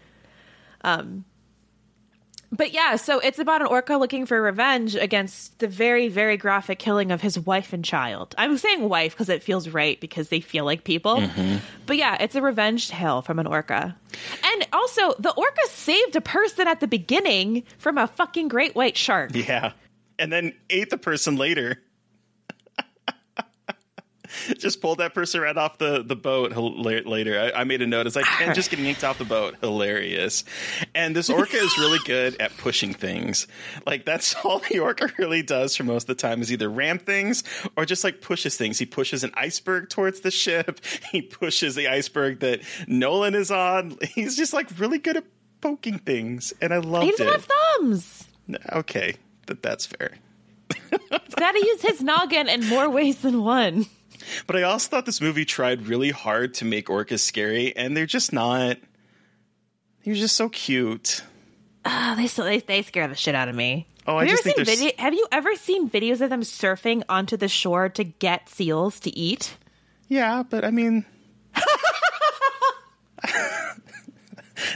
Um, 0.81 1.25
but 2.51 2.73
yeah, 2.73 2.95
so 2.95 3.19
it's 3.19 3.39
about 3.39 3.61
an 3.61 3.67
orca 3.67 3.95
looking 3.97 4.25
for 4.25 4.41
revenge 4.41 4.95
against 4.95 5.59
the 5.59 5.67
very 5.67 6.07
very 6.07 6.37
graphic 6.37 6.79
killing 6.79 7.11
of 7.11 7.21
his 7.21 7.39
wife 7.39 7.73
and 7.73 7.83
child. 7.83 8.35
I'm 8.37 8.57
saying 8.57 8.87
wife 8.87 9.13
because 9.13 9.29
it 9.29 9.43
feels 9.43 9.69
right 9.69 9.99
because 9.99 10.29
they 10.29 10.39
feel 10.39 10.65
like 10.65 10.83
people. 10.83 11.17
Mm-hmm. 11.17 11.57
But 11.85 11.97
yeah, 11.97 12.17
it's 12.21 12.35
a 12.35 12.41
revenge 12.41 12.89
tale 12.89 13.21
from 13.21 13.39
an 13.39 13.47
orca, 13.47 13.95
and 14.43 14.67
also 14.73 15.13
the 15.19 15.31
orca 15.31 15.67
saved 15.69 16.15
a 16.15 16.21
person 16.21 16.67
at 16.67 16.79
the 16.79 16.87
beginning 16.87 17.63
from 17.77 17.97
a 17.97 18.07
fucking 18.07 18.47
great 18.47 18.75
white 18.75 18.97
shark. 18.97 19.31
Yeah. 19.33 19.73
And 20.19 20.33
then 20.33 20.53
ate 20.71 20.89
the 20.89 20.97
person 20.97 21.35
later. 21.35 21.79
just 24.57 24.81
pulled 24.81 24.99
that 24.99 25.13
person 25.13 25.41
right 25.41 25.57
off 25.57 25.77
the, 25.77 26.03
the 26.03 26.15
boat 26.15 26.55
later. 26.55 27.39
I, 27.39 27.61
I 27.61 27.63
made 27.63 27.81
a 27.81 27.87
note. 27.87 28.07
It's 28.07 28.15
like, 28.15 28.25
Ken 28.25 28.53
just 28.55 28.69
getting 28.69 28.85
yanked 28.85 29.03
off 29.03 29.17
the 29.17 29.25
boat. 29.25 29.55
Hilarious. 29.61 30.43
And 30.95 31.15
this 31.15 31.29
orca 31.29 31.57
is 31.57 31.77
really 31.77 31.99
good 32.05 32.39
at 32.39 32.55
pushing 32.57 32.93
things. 32.93 33.47
Like, 33.85 34.05
that's 34.05 34.33
all 34.43 34.59
the 34.59 34.79
orca 34.79 35.09
really 35.17 35.43
does 35.43 35.75
for 35.75 35.83
most 35.83 36.03
of 36.09 36.15
the 36.17 36.21
time 36.21 36.41
is 36.41 36.51
either 36.51 36.69
ram 36.69 36.99
things 36.99 37.43
or 37.75 37.85
just 37.85 38.03
like 38.03 38.21
pushes 38.21 38.57
things. 38.57 38.77
He 38.79 38.85
pushes 38.85 39.23
an 39.23 39.31
iceberg 39.35 39.89
towards 39.89 40.21
the 40.21 40.31
ship. 40.31 40.79
He 41.11 41.21
pushes 41.21 41.75
the 41.75 41.87
iceberg 41.87 42.41
that 42.41 42.61
Nolan 42.87 43.33
is 43.33 43.49
on. 43.49 43.97
He's 44.03 44.35
just 44.35 44.51
like 44.53 44.67
really 44.77 44.97
good 44.99 45.15
at 45.17 45.23
poking 45.61 45.99
things. 45.99 46.53
And 46.61 46.73
I 46.73 46.77
loved 46.79 47.05
He 47.05 47.09
it. 47.11 47.17
doesn't 47.17 47.33
have 47.33 47.45
thumbs. 47.79 48.27
Okay, 48.73 49.15
that 49.45 49.63
that's 49.63 49.85
fair. 49.85 50.15
He's 50.89 51.35
got 51.35 51.51
to 51.53 51.59
use 51.65 51.81
his 51.81 52.01
noggin 52.01 52.49
in 52.49 52.67
more 52.67 52.89
ways 52.89 53.21
than 53.21 53.43
one. 53.43 53.85
But 54.45 54.55
I 54.57 54.63
also 54.63 54.89
thought 54.89 55.05
this 55.05 55.21
movie 55.21 55.45
tried 55.45 55.87
really 55.87 56.11
hard 56.11 56.53
to 56.55 56.65
make 56.65 56.87
orcas 56.87 57.19
scary, 57.19 57.75
and 57.75 57.95
they're 57.95 58.05
just 58.05 58.33
not. 58.33 58.77
They're 60.03 60.15
just 60.15 60.35
so 60.35 60.49
cute. 60.49 61.23
Oh, 61.85 62.15
they 62.15 62.27
still 62.27 62.45
they, 62.45 62.59
they 62.59 62.81
scare 62.81 63.07
the 63.07 63.15
shit 63.15 63.35
out 63.35 63.49
of 63.49 63.55
me. 63.55 63.87
Oh, 64.05 64.15
I 64.17 64.21
have 64.21 64.29
you 64.29 64.33
just 64.33 64.43
think 64.43 64.57
video, 64.65 64.91
Have 64.97 65.13
you 65.13 65.27
ever 65.31 65.55
seen 65.55 65.89
videos 65.89 66.21
of 66.21 66.29
them 66.29 66.41
surfing 66.41 67.03
onto 67.09 67.35
the 67.37 67.47
shore 67.47 67.89
to 67.89 68.03
get 68.03 68.47
seals 68.49 68.99
to 69.01 69.17
eat? 69.17 69.57
Yeah, 70.07 70.43
but 70.49 70.63
I 70.63 70.71
mean, 70.71 71.05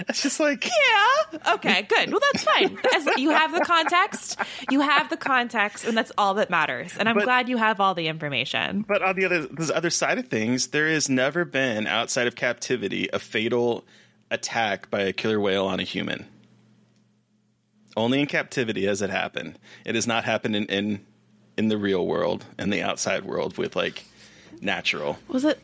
it's 0.07 0.21
just 0.21 0.39
like 0.39 0.65
Yeah. 0.65 1.53
Okay. 1.55 1.81
Good. 1.83 2.11
Well, 2.11 2.19
that's 2.31 2.43
fine. 2.43 2.77
As, 2.95 3.07
you 3.17 3.29
have 3.31 3.51
the 3.53 3.61
context. 3.61 4.39
You 4.69 4.81
have 4.81 5.09
the 5.09 5.17
context, 5.17 5.85
and 5.85 5.97
that's 5.97 6.11
all 6.17 6.35
that 6.35 6.49
matters. 6.49 6.93
And 6.97 7.07
I'm 7.09 7.15
But- 7.15 7.23
glad 7.25 7.49
you 7.49 7.57
have 7.57 7.79
all 7.79 7.93
the 7.95 8.07
information. 8.07 8.85
But 8.87 9.01
on 9.01 9.15
the 9.15 9.25
other 9.25 9.41
the 9.47 9.71
other 9.75 9.89
side 9.89 10.17
of 10.17 10.27
things, 10.27 10.67
there 10.67 10.87
has 10.89 11.09
never 11.09 11.45
been 11.45 11.87
outside 11.87 12.27
of 12.27 12.35
captivity 12.35 13.09
a 13.13 13.19
fatal 13.19 13.85
attack 14.29 14.89
by 14.89 15.01
a 15.01 15.13
killer 15.13 15.39
whale 15.39 15.65
on 15.65 15.79
a 15.79 15.83
human. 15.83 16.25
Only 17.97 18.21
in 18.21 18.27
captivity 18.27 18.85
has 18.85 19.01
it 19.01 19.09
happened. 19.09 19.59
It 19.85 19.95
has 19.95 20.07
not 20.07 20.23
happened 20.23 20.55
in 20.55 20.65
in, 20.67 21.05
in 21.57 21.67
the 21.67 21.77
real 21.77 22.05
world 22.07 22.45
and 22.57 22.71
the 22.71 22.81
outside 22.81 23.25
world 23.25 23.57
with 23.57 23.75
like 23.75 24.05
natural. 24.61 25.19
Was 25.27 25.43
it 25.43 25.59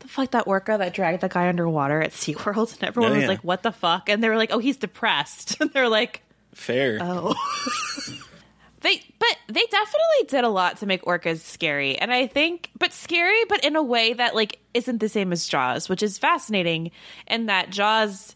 the 0.00 0.08
fuck 0.08 0.30
that 0.32 0.46
orca 0.46 0.76
that 0.78 0.94
dragged 0.94 1.22
the 1.22 1.28
guy 1.28 1.48
underwater 1.48 2.02
at 2.02 2.10
SeaWorld? 2.12 2.74
And 2.74 2.84
everyone 2.84 3.12
Oh, 3.12 3.14
was 3.14 3.22
yeah. 3.22 3.28
like, 3.28 3.42
what 3.44 3.62
the 3.62 3.72
fuck? 3.72 4.08
And 4.08 4.22
they 4.22 4.28
were 4.28 4.36
like, 4.36 4.52
oh, 4.52 4.58
he's 4.58 4.76
depressed. 4.76 5.56
And 5.60 5.70
they're 5.72 5.88
like, 5.88 6.22
Fair. 6.54 6.98
oh. 7.00 7.34
they, 8.82 9.00
but 9.18 9.36
they 9.48 9.64
definitely 9.66 10.26
did 10.28 10.44
a 10.44 10.48
lot 10.48 10.78
to 10.78 10.86
make 10.86 11.02
orcas 11.04 11.40
scary. 11.40 11.98
And 11.98 12.12
I 12.12 12.26
think, 12.26 12.70
but 12.78 12.92
scary, 12.92 13.44
but 13.48 13.64
in 13.64 13.76
a 13.76 13.82
way 13.82 14.12
that 14.12 14.34
like 14.34 14.58
isn't 14.74 14.98
the 14.98 15.08
same 15.08 15.32
as 15.32 15.46
Jaws, 15.48 15.88
which 15.88 16.02
is 16.02 16.18
fascinating. 16.18 16.90
And 17.26 17.48
that 17.48 17.70
Jaws, 17.70 18.34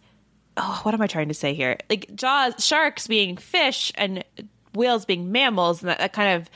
oh, 0.56 0.80
what 0.82 0.94
am 0.94 1.02
I 1.02 1.06
trying 1.06 1.28
to 1.28 1.34
say 1.34 1.54
here? 1.54 1.76
Like 1.88 2.14
Jaws, 2.14 2.54
sharks 2.64 3.06
being 3.06 3.36
fish 3.36 3.92
and 3.96 4.24
whales 4.74 5.04
being 5.04 5.30
mammals, 5.32 5.82
and 5.82 5.90
that, 5.90 5.98
that 5.98 6.12
kind 6.12 6.40
of 6.40 6.48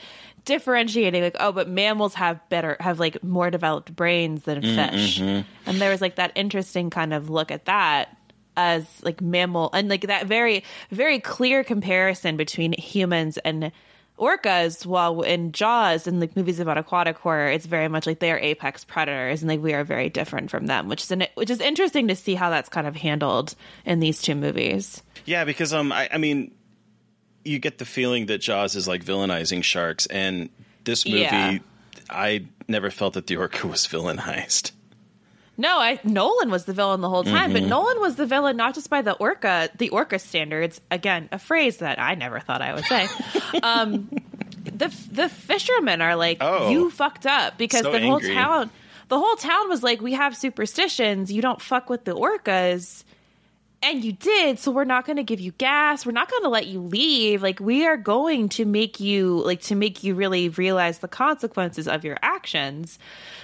differentiating 0.45 1.21
like 1.23 1.35
oh 1.39 1.51
but 1.51 1.67
mammals 1.67 2.13
have 2.13 2.39
better 2.49 2.77
have 2.79 2.99
like 2.99 3.21
more 3.23 3.49
developed 3.49 3.95
brains 3.95 4.43
than 4.43 4.61
fish. 4.61 5.19
and 5.19 5.45
there 5.65 5.89
was 5.89 6.01
like 6.01 6.15
that 6.15 6.31
interesting 6.35 6.89
kind 6.89 7.13
of 7.13 7.29
look 7.29 7.51
at 7.51 7.65
that 7.65 8.15
as 8.55 8.85
like 9.03 9.21
mammal 9.21 9.69
and 9.73 9.89
like 9.89 10.07
that 10.07 10.27
very 10.27 10.63
very 10.91 11.19
clear 11.19 11.63
comparison 11.63 12.37
between 12.37 12.73
humans 12.73 13.37
and 13.39 13.71
orcas 14.17 14.85
while 14.85 15.21
in 15.23 15.51
jaws 15.51 16.07
and 16.07 16.21
like 16.21 16.37
movies 16.37 16.61
about 16.61 16.77
aquatic 16.77 17.17
horror 17.17 17.47
it's 17.47 17.65
very 17.65 17.89
much 17.89 18.07
like 18.07 18.19
they 18.19 18.31
are 18.31 18.39
apex 18.39 18.85
predators 18.85 19.41
and 19.41 19.49
like 19.49 19.61
we 19.61 19.73
are 19.73 19.83
very 19.83 20.07
different 20.07 20.49
from 20.49 20.67
them 20.67 20.87
which 20.87 21.03
is 21.03 21.11
an, 21.11 21.25
which 21.33 21.49
is 21.49 21.59
interesting 21.59 22.07
to 22.07 22.15
see 22.15 22.33
how 22.33 22.49
that's 22.49 22.69
kind 22.69 22.87
of 22.87 22.95
handled 22.95 23.55
in 23.85 23.99
these 23.99 24.21
two 24.21 24.35
movies. 24.35 25.01
Yeah, 25.25 25.43
because 25.43 25.73
um, 25.73 25.91
I, 25.91 26.07
I 26.13 26.17
mean, 26.17 26.51
you 27.45 27.59
get 27.59 27.77
the 27.77 27.85
feeling 27.85 28.25
that 28.25 28.39
Jaws 28.39 28.75
is 28.75 28.87
like 28.87 29.03
villainizing 29.05 29.63
sharks, 29.63 30.05
and 30.07 30.49
this 30.83 31.05
movie, 31.05 31.19
Yeah. 31.21 31.57
I 32.09 32.45
never 32.67 32.91
felt 32.91 33.13
that 33.13 33.27
the 33.27 33.37
orca 33.37 33.67
was 33.67 33.87
villainized. 33.87 34.71
No, 35.57 35.79
I 35.79 35.99
Nolan 36.03 36.51
was 36.51 36.65
the 36.65 36.73
villain 36.73 36.99
the 37.01 37.09
whole 37.09 37.23
time, 37.23 37.51
Mm-hmm. 37.51 37.53
but 37.53 37.63
Nolan 37.69 37.99
was 38.01 38.15
the 38.17 38.25
villain 38.25 38.57
not 38.57 38.75
just 38.75 38.89
by 38.89 39.01
the 39.01 39.13
orca, 39.13 39.69
the 39.77 39.89
orca 39.89 40.19
standards. 40.19 40.81
Again, 40.91 41.29
a 41.31 41.39
phrase 41.39 41.77
that 41.77 41.97
I 41.99 42.15
never 42.15 42.39
thought 42.41 42.61
I 42.61 42.73
would 42.73 42.83
say. 42.85 43.07
um, 43.63 44.09
the 44.65 44.93
the 45.11 45.29
fishermen 45.29 46.01
are 46.01 46.15
like, 46.17 46.39
Oh. 46.41 46.69
you 46.71 46.91
fucked 46.91 47.25
up 47.25 47.57
because 47.57 47.81
So 47.83 47.91
the 47.93 48.01
whole 48.01 48.19
town, 48.19 48.69
the 49.07 49.17
whole 49.17 49.35
town 49.37 49.69
was 49.69 49.81
like, 49.81 50.01
we 50.01 50.11
have 50.13 50.35
superstitions. 50.35 51.31
You 51.31 51.41
don't 51.41 51.61
fuck 51.61 51.89
with 51.89 52.03
the 52.03 52.13
orcas. 52.15 53.03
And 53.85 54.03
you 54.03 54.13
did, 54.13 54.57
so 54.57 54.71
we're 54.71 54.83
not 54.83 55.05
going 55.05 55.17
to 55.17 55.23
give 55.23 55.39
you 55.39 55.51
gas. 55.51 56.07
We're 56.07 56.11
not 56.11 56.31
going 56.31 56.41
to 56.41 56.49
let 56.49 56.65
you 56.65 56.81
leave. 56.81 57.43
Like 57.43 57.59
we 57.59 57.85
are 57.85 57.97
going 57.97 58.49
to 58.49 58.65
make 58.65 58.99
you 58.99 59.43
like 59.45 59.61
to 59.61 59.75
make 59.75 60.03
you 60.03 60.15
really 60.15 60.49
realize 60.49 60.97
the 60.97 61.07
consequences 61.07 61.87
of 61.87 62.03
your 62.03 62.17
actions. 62.23 62.97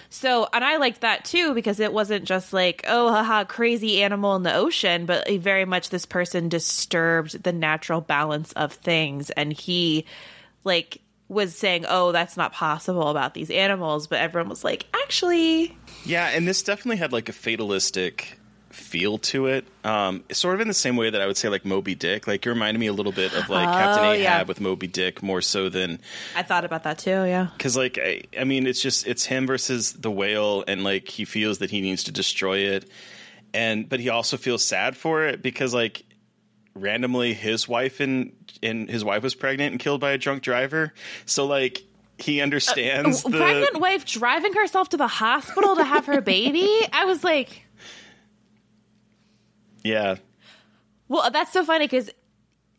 So, 0.09 0.49
and 0.51 0.65
I 0.65 0.77
liked 0.77 1.01
that 1.01 1.25
too 1.25 1.53
because 1.53 1.79
it 1.79 1.93
wasn't 1.93 2.25
just 2.25 2.53
like, 2.53 2.83
oh, 2.87 3.11
haha, 3.11 3.43
crazy 3.43 4.01
animal 4.01 4.35
in 4.35 4.41
the 4.41 4.53
ocean, 4.53 5.05
but 5.05 5.29
very 5.29 5.65
much 5.65 5.91
this 5.91 6.07
person 6.07 6.49
disturbed 6.49 7.43
the 7.43 7.53
natural 7.53 8.01
balance 8.01 8.51
of 8.53 8.73
things. 8.73 9.29
And 9.29 9.53
he, 9.53 10.05
like, 10.63 11.01
was 11.29 11.55
saying, 11.55 11.85
oh, 11.87 12.11
that's 12.11 12.35
not 12.35 12.51
possible 12.51 13.09
about 13.09 13.35
these 13.35 13.51
animals. 13.51 14.07
But 14.07 14.19
everyone 14.19 14.49
was 14.49 14.63
like, 14.63 14.87
actually, 14.91 15.77
Yeah, 16.03 16.29
and 16.29 16.47
this 16.47 16.63
definitely 16.63 16.97
had 16.97 17.13
like 17.13 17.29
a 17.29 17.33
fatalistic 17.33 18.39
feel 18.73 19.17
to 19.19 19.47
it. 19.47 19.65
Um, 19.83 20.23
sort 20.31 20.55
of 20.55 20.61
in 20.61 20.67
the 20.67 20.73
same 20.73 20.95
way 20.95 21.09
that 21.09 21.21
I 21.21 21.27
would 21.27 21.37
say 21.37 21.49
like 21.49 21.65
Moby 21.65 21.95
Dick. 21.95 22.27
Like 22.27 22.45
it 22.45 22.49
reminded 22.49 22.79
me 22.79 22.87
a 22.87 22.93
little 22.93 23.11
bit 23.11 23.33
of 23.33 23.49
like 23.49 23.67
Captain 23.67 24.05
Oh, 24.05 24.11
Ahab 24.11 24.21
yeah. 24.21 24.43
with 24.43 24.61
Moby 24.61 24.87
Dick 24.87 25.21
more 25.23 25.41
so 25.41 25.69
than 25.69 25.99
I 26.35 26.43
thought 26.43 26.65
about 26.65 26.83
that 26.83 26.97
too. 26.99 27.09
Yeah. 27.11 27.47
because 27.57 27.75
like 27.77 27.97
I, 28.01 28.23
I 28.39 28.43
mean 28.43 28.67
it's 28.67 28.81
just 28.81 29.05
it's 29.07 29.25
him 29.25 29.47
versus 29.47 29.93
the 29.93 30.11
whale 30.11 30.63
and 30.67 30.83
like 30.83 31.07
he 31.07 31.25
feels 31.25 31.59
that 31.59 31.69
he 31.71 31.81
needs 31.81 32.03
to 32.05 32.11
destroy 32.11 32.59
it 32.59 32.89
and 33.53 33.87
but 33.89 33.99
he 33.99 34.09
also 34.09 34.37
feels 34.37 34.63
sad 34.63 34.95
for 34.95 35.25
it 35.25 35.41
because 35.41 35.73
like 35.73 36.03
randomly 36.73 37.33
his 37.33 37.67
wife 37.67 37.99
and 37.99 38.31
and 38.63 38.89
his 38.89 39.03
wife 39.03 39.23
was 39.23 39.35
pregnant 39.35 39.71
and 39.71 39.79
killed 39.79 39.99
by 39.99 40.11
a 40.11 40.17
drunk 40.17 40.41
driver 40.41 40.93
so 41.25 41.45
like 41.45 41.81
he 42.17 42.39
understands 42.39 43.25
A 43.25 43.29
the 43.29 43.37
pregnant 43.37 43.79
wife 43.81 44.05
driving 44.05 44.53
herself 44.53 44.89
to 44.89 44.97
the 44.97 45.07
hospital 45.07 45.75
to 45.75 45.83
have 45.83 46.05
her 46.05 46.21
baby. 46.21 46.69
I 46.93 47.05
was 47.05 47.23
like, 47.23 47.65
yeah 49.83 50.15
well, 51.11 51.29
that's 51.29 51.51
so 51.51 51.65
funny 51.65 51.87
because 51.87 52.09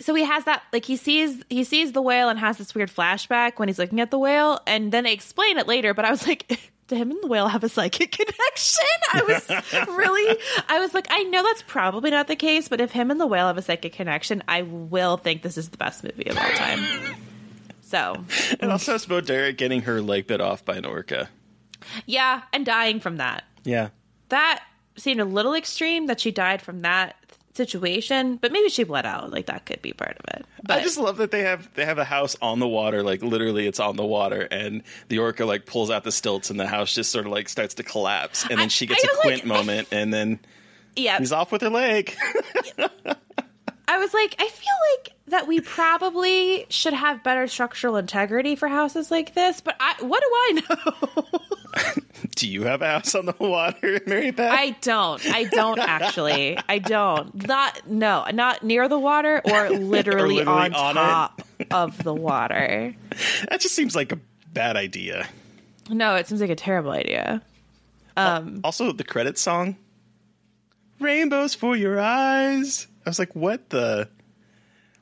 so 0.01 0.15
he 0.15 0.25
has 0.25 0.45
that 0.45 0.63
like 0.73 0.87
he 0.87 0.97
sees 0.97 1.43
he 1.51 1.65
sees 1.65 1.93
the 1.93 2.01
whale 2.01 2.31
and 2.31 2.39
has 2.39 2.57
this 2.57 2.75
weird 2.75 2.91
flashback 2.91 3.59
when 3.59 3.69
he's 3.69 3.79
looking 3.79 4.01
at 4.01 4.11
the 4.11 4.19
whale, 4.19 4.59
and 4.67 4.91
then 4.91 5.05
they 5.05 5.13
explain 5.13 5.59
it 5.59 5.69
later. 5.69 5.93
But 5.93 6.07
I 6.07 6.11
was 6.11 6.27
like. 6.27 6.59
Do 6.89 6.97
him 6.97 7.13
and 7.13 7.23
the 7.23 7.29
whale 7.29 7.47
have 7.47 7.63
a 7.63 7.69
psychic 7.69 8.11
connection? 8.19 8.85
I 9.15 9.23
was 9.23 9.49
really, 9.97 10.39
I 10.69 10.81
was 10.81 10.93
like, 10.93 11.07
I 11.11 11.23
know 11.23 11.43
that's 11.43 11.63
probably 11.63 12.11
not 12.11 12.27
the 12.27 12.35
case, 12.37 12.69
but 12.69 12.81
if 12.81 12.91
him 12.91 13.11
and 13.11 13.21
the 13.21 13.27
whale 13.27 13.47
have 13.47 13.57
a 13.57 13.63
psychic 13.63 13.93
connection, 13.93 14.43
I 14.49 14.63
will 14.63 15.17
think 15.17 15.43
this 15.43 15.57
is 15.57 15.69
the 15.69 15.79
best 15.79 16.03
movie 16.03 16.27
of 16.27 16.37
all 16.37 16.51
time. 16.51 16.81
So, 17.83 18.25
and 18.61 18.73
also 18.73 18.97
it's 18.97 19.07
about 19.07 19.27
Derek 19.27 19.57
getting 19.57 19.83
her 19.83 20.03
leg 20.03 20.27
bit 20.27 20.41
off 20.41 20.65
by 20.65 20.77
an 20.77 20.85
orca 20.85 21.31
yeah, 22.05 22.43
and 22.53 22.67
dying 22.67 23.01
from 23.01 23.19
that. 23.19 23.45
yeah 23.65 23.91
that 24.29 24.63
seemed 24.97 25.21
a 25.21 25.25
little 25.25 25.55
extreme 25.55 26.07
that 26.07 26.21
she 26.21 26.31
died 26.31 26.61
from 26.63 26.81
that 26.81 27.17
situation, 27.55 28.37
but 28.37 28.51
maybe 28.51 28.69
she 28.71 28.83
bled 28.85 29.05
out. 29.07 29.31
Like 29.31 29.47
that 29.47 29.67
could 29.67 29.83
be 29.83 29.93
part 29.93 30.17
of 30.19 30.25
it. 30.39 30.47
But 30.65 30.79
I 30.79 30.83
just 30.83 30.99
love 30.99 31.19
that 31.19 31.31
they 31.31 31.43
have 31.43 31.73
they 31.75 31.85
have 31.85 31.99
a 31.99 32.05
house 32.05 32.37
on 32.41 32.59
the 32.61 32.69
water, 32.69 33.03
like 33.03 33.23
literally 33.23 33.67
it's 33.67 33.81
on 33.81 33.97
the 33.97 34.05
water, 34.07 34.49
and 34.51 34.83
the 35.09 35.19
orca 35.19 35.45
like 35.45 35.67
pulls 35.67 35.91
out 35.91 36.05
the 36.05 36.13
stilts, 36.13 36.51
and 36.51 36.59
the 36.59 36.67
house 36.67 36.95
just 36.95 37.11
sort 37.11 37.27
of 37.27 37.33
like 37.33 37.49
starts 37.49 37.75
to 37.75 37.83
collapse, 37.83 38.43
and 38.45 38.53
then 38.59 38.67
I- 38.67 38.69
she 38.69 38.87
gets 38.87 39.05
I 39.05 39.09
a 39.13 39.21
quint 39.21 39.37
like- 39.41 39.47
moment, 39.47 39.89
and 39.93 40.13
then 40.15 40.39
yeah, 40.97 41.19
he's 41.19 41.33
off 41.33 41.53
with 41.53 41.63
her 41.63 41.71
leg. 41.71 42.15
I 43.93 43.99
was 43.99 44.15
like, 44.15 44.35
I 44.39 44.49
feel 44.49 44.73
like 44.97 45.13
that 45.27 45.47
we 45.47 45.61
probably 45.61 46.65
should 46.71 46.95
have 46.95 47.23
better 47.23 47.47
structural 47.47 47.97
integrity 47.97 48.57
for 48.57 48.67
houses 48.67 49.11
like 49.11 49.35
this. 49.35 49.61
But 49.61 49.77
I, 49.79 49.97
what 50.01 50.23
do 50.23 50.29
I 50.33 50.63
know? 50.63 52.03
Do 52.35 52.49
you 52.49 52.63
have 52.63 52.81
a 52.81 52.87
house 52.87 53.15
on 53.15 53.27
the 53.27 53.35
water, 53.39 54.01
Mary 54.07 54.31
Beth? 54.31 54.51
I 54.51 54.71
don't. 54.81 55.23
I 55.27 55.45
don't 55.45 55.79
actually. 55.79 56.59
I 56.71 56.79
don't. 56.79 57.47
Not 57.47 57.87
no, 57.87 58.25
not 58.33 58.63
near 58.63 58.89
the 58.89 58.99
water 58.99 59.43
or 59.45 59.69
literally, 59.71 60.37
literally 60.37 60.43
on, 60.43 60.73
on 60.73 60.91
it. 60.93 60.95
top 60.95 61.43
of 61.71 62.03
the 62.03 62.15
water. 62.15 62.95
that 63.51 63.61
just 63.61 63.75
seems 63.75 63.95
like 63.95 64.11
a 64.13 64.19
bad 64.55 64.77
idea. 64.77 65.29
No, 65.91 66.15
it 66.17 66.27
seems 66.29 66.41
like 66.41 66.49
a 66.49 66.57
terrible 66.57 66.93
idea. 66.93 67.43
Um, 68.17 68.61
also, 68.65 68.91
the 68.93 69.05
credit 69.05 69.37
song, 69.37 69.77
"Rainbows 70.99 71.55
for 71.55 71.77
Your 71.77 72.01
Eyes." 72.01 72.87
I 73.05 73.11
was 73.11 73.19
like, 73.19 73.35
"What 73.35 73.71
the? 73.71 74.09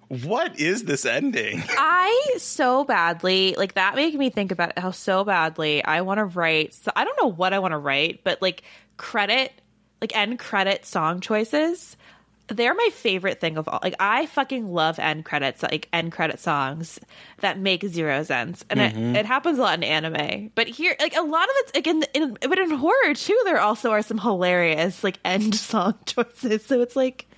What 0.08 0.58
is 0.58 0.84
this 0.84 1.04
ending?" 1.04 1.62
I 1.68 2.34
so 2.38 2.84
badly 2.84 3.54
like 3.56 3.74
that 3.74 3.94
made 3.94 4.14
me 4.14 4.30
think 4.30 4.52
about 4.52 4.78
how 4.78 4.90
so 4.90 5.24
badly 5.24 5.84
I 5.84 6.00
want 6.02 6.18
to 6.18 6.24
write. 6.24 6.74
So 6.74 6.90
I 6.94 7.04
don't 7.04 7.18
know 7.20 7.30
what 7.30 7.52
I 7.52 7.58
want 7.58 7.72
to 7.72 7.78
write, 7.78 8.24
but 8.24 8.40
like 8.42 8.62
credit, 8.96 9.52
like 10.00 10.16
end 10.16 10.38
credit 10.38 10.84
song 10.84 11.20
choices. 11.20 11.96
They're 12.48 12.74
my 12.74 12.88
favorite 12.92 13.40
thing 13.40 13.58
of 13.58 13.68
all. 13.68 13.78
Like 13.80 13.94
I 14.00 14.26
fucking 14.26 14.72
love 14.72 14.98
end 14.98 15.24
credits, 15.24 15.62
like 15.62 15.88
end 15.92 16.10
credit 16.10 16.40
songs 16.40 16.98
that 17.38 17.60
make 17.60 17.84
zero 17.84 18.24
sense, 18.24 18.64
and 18.68 18.80
it, 18.80 18.92
mm-hmm. 18.92 19.14
it 19.14 19.24
happens 19.24 19.58
a 19.58 19.62
lot 19.62 19.78
in 19.78 19.84
anime. 19.84 20.50
But 20.56 20.66
here, 20.66 20.96
like 20.98 21.14
a 21.14 21.22
lot 21.22 21.44
of 21.44 21.54
it's 21.58 21.74
like 21.76 21.86
in, 21.86 22.02
in 22.12 22.36
but 22.40 22.58
in 22.58 22.70
horror 22.70 23.14
too. 23.14 23.40
There 23.44 23.60
also 23.60 23.92
are 23.92 24.02
some 24.02 24.18
hilarious 24.18 25.04
like 25.04 25.20
end 25.24 25.54
song 25.70 25.94
choices. 26.06 26.66
So 26.66 26.80
it's 26.80 26.96
like, 26.96 27.29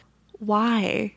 why? 0.42 1.14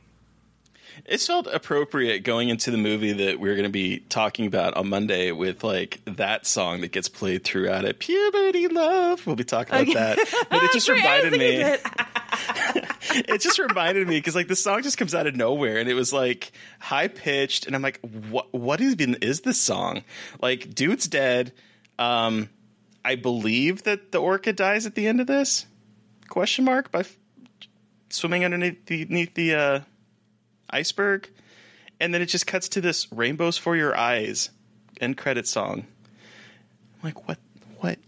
It 1.06 1.20
felt 1.20 1.48
appropriate 1.48 2.24
going 2.24 2.50
into 2.50 2.72
the 2.72 2.78
movie 2.78 3.12
that 3.12 3.40
we're 3.40 3.56
going 3.56 3.66
to 3.66 3.70
be 3.70 4.00
talking 4.00 4.46
about 4.46 4.76
on 4.76 4.88
Monday 4.88 5.32
with 5.32 5.64
like 5.64 6.00
that 6.06 6.48
song 6.48 6.82
that 6.82 6.92
gets 6.92 7.10
played 7.10 7.44
throughout 7.44 7.86
it. 7.86 8.00
Puberty 8.00 8.68
love. 8.68 9.26
We'll 9.28 9.36
be 9.36 9.44
talking 9.44 9.76
about 9.76 9.94
that. 9.94 10.48
But 10.50 10.64
it 10.64 10.72
just 10.72 10.88
Great, 10.88 11.04
I 11.04 11.24
was 11.24 11.32
reminded 11.32 11.40
me. 11.40 13.24
it 13.28 13.42
just 13.42 13.60
reminded 13.60 14.08
me 14.08 14.18
because 14.18 14.36
like 14.36 14.48
the 14.48 14.56
song 14.56 14.84
just 14.84 14.98
comes 14.98 15.14
out 15.14 15.28
of 15.28 15.36
nowhere 15.36 15.80
and 15.80 15.90
it 15.90 15.96
was 15.96 16.14
like 16.14 16.52
high 16.80 17.08
pitched 17.08 17.68
and 17.68 17.76
I'm 17.76 17.82
like, 17.82 18.00
what? 18.30 18.54
What 18.54 18.80
even 18.80 19.16
is 19.16 19.42
this 19.42 19.60
song? 19.60 20.04
Like, 20.42 20.74
dude's 20.74 21.08
dead. 21.08 21.52
Um, 22.00 22.50
I 23.04 23.16
believe 23.16 23.84
that 23.84 24.12
the 24.12 24.20
orca 24.20 24.54
dies 24.54 24.86
at 24.86 24.96
the 24.96 25.08
end 25.08 25.20
of 25.20 25.28
this. 25.28 25.66
Question 26.30 26.66
mark 26.66 26.92
by 26.92 27.04
swimming 28.10 28.46
underneath 28.46 28.86
the, 28.86 29.06
beneath 29.06 29.34
the 29.34 29.56
uh, 29.56 29.80
iceberg, 30.70 31.30
and 32.00 32.14
then 32.14 32.22
it 32.22 32.28
just 32.28 32.48
cuts 32.48 32.70
to 32.70 32.82
this 32.82 33.12
"Rainbows 33.12 33.58
for 33.58 33.76
Your 33.76 33.98
Eyes" 33.98 34.50
end 35.02 35.18
credit 35.18 35.48
song. 35.48 35.86
I'm 36.96 37.00
like, 37.04 37.28
what? 37.28 37.38
What? 37.80 38.00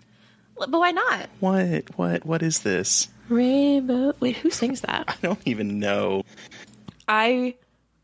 But 0.58 0.72
why 0.72 0.92
not? 0.92 1.30
What? 1.40 1.98
What? 1.98 2.26
What 2.26 2.42
is 2.42 2.60
this? 2.60 3.10
Rainbow. 3.30 4.14
Wait, 4.20 4.38
who 4.38 4.50
sings 4.50 4.82
that? 4.82 5.06
I 5.08 5.16
don't 5.22 5.42
even 5.46 5.80
know. 5.80 6.24
I 7.08 7.56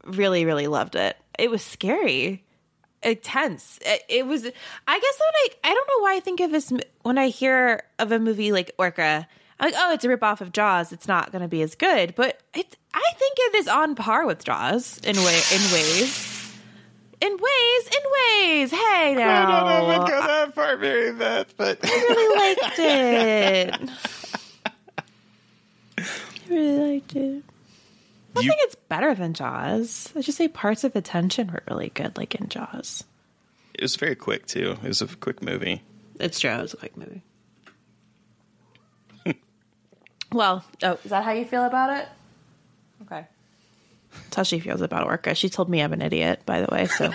really, 0.05 0.45
really 0.45 0.67
loved 0.67 0.95
it. 0.95 1.17
It 1.39 1.49
was 1.49 1.63
scary, 1.63 2.43
intense. 3.01 3.79
It, 3.81 4.03
it 4.09 4.27
was. 4.27 4.45
I 4.45 4.99
guess 4.99 5.19
when 5.19 5.33
I 5.33 5.47
I 5.63 5.73
don't 5.73 5.87
know 5.87 6.03
why 6.03 6.15
I 6.15 6.19
think 6.19 6.39
of 6.41 6.51
this 6.51 6.71
when 7.01 7.17
I 7.17 7.29
hear 7.29 7.83
of 7.99 8.11
a 8.11 8.19
movie 8.19 8.51
like 8.51 8.71
Orca. 8.77 9.27
I'm 9.63 9.71
like, 9.71 9.79
oh, 9.81 9.93
it's 9.93 10.03
a 10.03 10.09
ripoff 10.09 10.41
of 10.41 10.51
Jaws. 10.51 10.91
It's 10.91 11.07
not 11.07 11.31
going 11.31 11.41
to 11.41 11.47
be 11.47 11.61
as 11.61 11.75
good, 11.75 12.15
but 12.15 12.41
it, 12.53 12.75
I 12.93 13.11
think 13.15 13.37
it 13.37 13.55
is 13.55 13.67
on 13.69 13.95
par 13.95 14.25
with 14.25 14.43
Jaws 14.43 14.99
in 15.05 15.15
way 15.15 15.39
in 15.53 15.61
ways. 15.71 16.29
In 17.21 17.31
ways, 17.31 17.87
in 17.87 18.11
ways. 18.11 18.71
Hey 18.71 19.15
now, 19.17 19.47
I 19.47 19.79
don't 19.79 19.87
know 19.87 19.91
if 19.93 19.99
I'd 20.01 20.07
go 20.09 20.27
that 20.27 20.53
far, 20.53 20.75
Mary 20.77 21.13
Beth, 21.13 21.55
but 21.55 21.79
I 21.81 21.87
really 21.89 22.55
liked 22.55 22.79
it. 22.79 23.89
I 25.97 26.03
really 26.49 26.91
liked 26.95 27.15
it. 27.15 27.43
I 28.35 28.41
You- 28.41 28.49
think 28.49 28.59
it's 28.63 28.75
better 28.89 29.15
than 29.15 29.33
Jaws. 29.33 30.11
I 30.15 30.21
just 30.21 30.37
say 30.37 30.47
parts 30.49 30.83
of 30.83 30.91
the 30.93 31.01
tension 31.01 31.47
were 31.51 31.63
really 31.69 31.89
good, 31.89 32.17
like 32.17 32.35
in 32.35 32.49
Jaws. 32.49 33.03
it 33.75 33.81
was 33.81 33.95
very 33.95 34.15
quick 34.15 34.45
too. 34.45 34.75
It 34.83 34.87
was 34.89 35.01
a 35.01 35.07
quick 35.07 35.41
movie. 35.41 35.81
It's 36.19 36.39
true. 36.41 36.51
It 36.51 36.61
was 36.61 36.73
a 36.73 36.77
quick 36.77 36.97
movie. 36.97 37.21
Well, 40.33 40.63
oh, 40.81 40.99
is 41.03 41.11
that 41.11 41.23
how 41.23 41.31
you 41.31 41.45
feel 41.45 41.63
about 41.63 41.97
it? 41.97 42.07
Okay. 43.03 43.25
That's 44.13 44.35
how 44.35 44.43
she 44.43 44.59
feels 44.59 44.81
about 44.81 45.05
Orca. 45.05 45.35
She 45.35 45.49
told 45.49 45.69
me 45.69 45.81
I'm 45.81 45.93
an 45.93 46.01
idiot, 46.01 46.41
by 46.45 46.61
the 46.61 46.67
way. 46.71 46.85
So, 46.87 47.11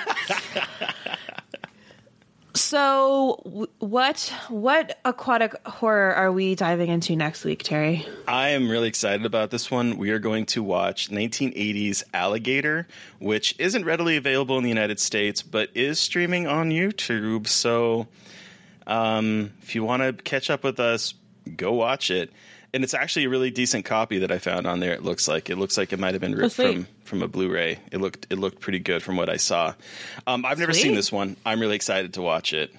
so 2.54 3.68
what 3.78 4.32
what 4.48 4.98
aquatic 5.04 5.54
horror 5.66 6.14
are 6.14 6.32
we 6.32 6.54
diving 6.54 6.90
into 6.90 7.16
next 7.16 7.44
week, 7.44 7.62
Terry? 7.62 8.06
I 8.26 8.50
am 8.50 8.68
really 8.68 8.88
excited 8.88 9.26
about 9.26 9.50
this 9.50 9.70
one. 9.70 9.96
We 9.96 10.10
are 10.10 10.18
going 10.18 10.46
to 10.46 10.62
watch 10.62 11.10
1980s 11.10 12.02
Alligator, 12.12 12.88
which 13.20 13.54
isn't 13.58 13.84
readily 13.84 14.16
available 14.16 14.56
in 14.58 14.64
the 14.64 14.70
United 14.70 15.00
States, 15.00 15.42
but 15.42 15.70
is 15.74 16.00
streaming 16.00 16.46
on 16.46 16.70
YouTube. 16.70 17.46
So 17.46 18.08
um, 18.86 19.52
if 19.62 19.74
you 19.74 19.84
want 19.84 20.02
to 20.02 20.12
catch 20.24 20.50
up 20.50 20.64
with 20.64 20.80
us, 20.80 21.14
go 21.56 21.72
watch 21.72 22.10
it. 22.10 22.32
And 22.74 22.84
it's 22.84 22.92
actually 22.94 23.24
a 23.24 23.28
really 23.30 23.50
decent 23.50 23.86
copy 23.86 24.18
that 24.18 24.30
I 24.30 24.38
found 24.38 24.66
on 24.66 24.80
there. 24.80 24.92
It 24.92 25.02
looks 25.02 25.26
like 25.26 25.48
it 25.48 25.56
looks 25.56 25.78
like 25.78 25.92
it 25.92 25.98
might 25.98 26.12
have 26.14 26.20
been 26.20 26.34
ripped 26.34 26.54
sweet. 26.56 26.74
from 26.74 26.86
from 27.04 27.22
a 27.22 27.28
Blu-ray. 27.28 27.78
It 27.90 27.98
looked 28.00 28.26
it 28.30 28.38
looked 28.38 28.60
pretty 28.60 28.78
good 28.78 29.02
from 29.02 29.16
what 29.16 29.30
I 29.30 29.36
saw. 29.38 29.74
Um, 30.26 30.44
I've 30.44 30.58
never 30.58 30.72
Sweet. 30.74 30.82
seen 30.82 30.94
this 30.94 31.10
one. 31.10 31.36
I'm 31.46 31.60
really 31.60 31.76
excited 31.76 32.14
to 32.14 32.22
watch 32.22 32.52
it. 32.52 32.74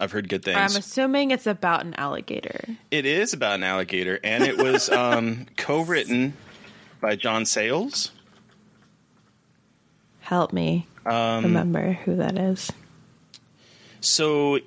I've 0.00 0.12
heard 0.12 0.28
good 0.28 0.42
things. 0.44 0.56
I'm 0.56 0.78
assuming 0.78 1.30
it's 1.30 1.46
about 1.46 1.84
an 1.84 1.94
alligator. 1.94 2.64
It 2.90 3.04
is 3.06 3.32
about 3.34 3.54
an 3.56 3.64
alligator, 3.64 4.18
and 4.24 4.44
it 4.44 4.56
was 4.58 4.88
um, 4.90 5.46
co-written 5.56 6.34
by 7.00 7.16
John 7.16 7.44
Sayles. 7.46 8.10
Help 10.20 10.52
me 10.52 10.86
Um, 11.04 11.44
remember 11.44 11.92
who 11.92 12.16
that 12.16 12.38
is. 12.38 12.70
So, 14.00 14.58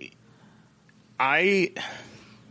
I, 1.19 1.73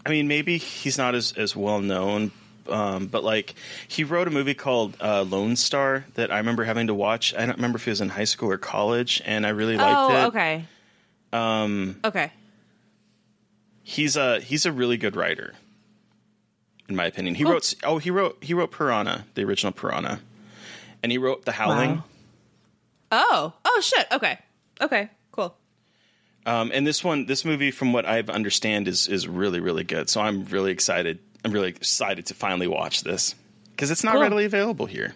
I 0.08 0.10
mean, 0.10 0.26
maybe 0.26 0.56
he's 0.56 0.96
not 0.96 1.14
as 1.14 1.32
as 1.32 1.54
well 1.54 1.80
known, 1.80 2.30
um, 2.68 3.08
but 3.08 3.22
like 3.22 3.54
he 3.86 4.04
wrote 4.04 4.26
a 4.26 4.30
movie 4.30 4.54
called 4.54 4.96
uh, 5.02 5.20
Lone 5.22 5.54
Star 5.54 6.06
that 6.14 6.32
I 6.32 6.38
remember 6.38 6.64
having 6.64 6.86
to 6.86 6.94
watch. 6.94 7.34
I 7.34 7.44
don't 7.44 7.56
remember 7.56 7.76
if 7.76 7.86
it 7.86 7.90
was 7.90 8.00
in 8.00 8.08
high 8.08 8.24
school 8.24 8.50
or 8.50 8.56
college, 8.56 9.20
and 9.26 9.46
I 9.46 9.50
really 9.50 9.76
liked 9.76 10.10
it. 10.10 10.14
Oh, 10.14 10.22
it. 10.24 10.26
okay. 10.28 10.64
Um. 11.30 12.00
Okay. 12.02 12.32
He's 13.82 14.16
a 14.16 14.40
he's 14.40 14.64
a 14.64 14.72
really 14.72 14.96
good 14.96 15.14
writer, 15.14 15.52
in 16.88 16.96
my 16.96 17.04
opinion. 17.04 17.34
He 17.34 17.44
Cool. 17.44 17.52
wrote 17.52 17.74
oh 17.84 17.98
he 17.98 18.10
wrote 18.10 18.38
he 18.40 18.54
wrote 18.54 18.70
Piranha, 18.70 19.26
the 19.34 19.44
original 19.44 19.72
Piranha, 19.72 20.20
and 21.02 21.12
he 21.12 21.18
wrote 21.18 21.44
The 21.44 21.52
Howling. 21.52 21.96
Wow. 21.96 22.04
Oh. 23.12 23.52
Oh 23.64 23.80
shit. 23.82 24.06
Okay. 24.10 24.38
Okay. 24.80 25.10
Um, 26.48 26.70
and 26.72 26.87
this 26.87 27.04
one, 27.04 27.26
this 27.26 27.44
movie, 27.44 27.70
from 27.70 27.92
what 27.92 28.06
I 28.06 28.20
understand, 28.20 28.88
is 28.88 29.06
is 29.06 29.28
really 29.28 29.61
really 29.61 29.84
good. 29.84 30.08
So 30.08 30.20
I'm 30.20 30.44
really 30.46 30.72
excited. 30.72 31.18
I'm 31.44 31.52
really 31.52 31.68
excited 31.68 32.26
to 32.26 32.34
finally 32.34 32.66
watch 32.66 33.02
this 33.02 33.34
because 33.72 33.90
it's 33.90 34.02
not 34.02 34.12
Cool. 34.14 34.22
readily 34.22 34.44
available 34.46 34.87
here, 34.87 35.14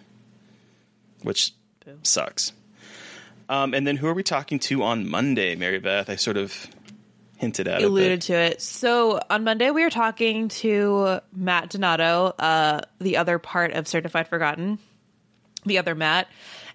which 1.23 1.51
sucks. 2.03 2.53
Um, 3.49 3.73
and 3.73 3.85
then 3.85 3.97
who 3.97 4.07
are 4.07 4.13
we 4.13 4.23
talking 4.23 4.59
to 4.59 4.83
on 4.83 5.07
Monday, 5.09 5.55
Mary 5.55 5.79
Beth? 5.79 6.09
I 6.09 6.15
sort 6.15 6.37
of 6.37 6.67
hinted 7.37 7.67
at 7.67 7.81
alluded 7.81 8.11
it. 8.19 8.21
to 8.21 8.33
it. 8.33 8.61
So 8.61 9.19
on 9.29 9.43
Monday 9.43 9.71
we 9.71 9.83
were 9.83 9.89
talking 9.89 10.47
to 10.47 11.19
Matt 11.35 11.69
Donato, 11.71 12.33
uh, 12.39 12.81
the 12.99 13.17
other 13.17 13.39
part 13.39 13.73
of 13.73 13.87
Certified 13.87 14.27
Forgotten, 14.27 14.79
the 15.65 15.77
other 15.77 15.95
Matt, 15.95 16.27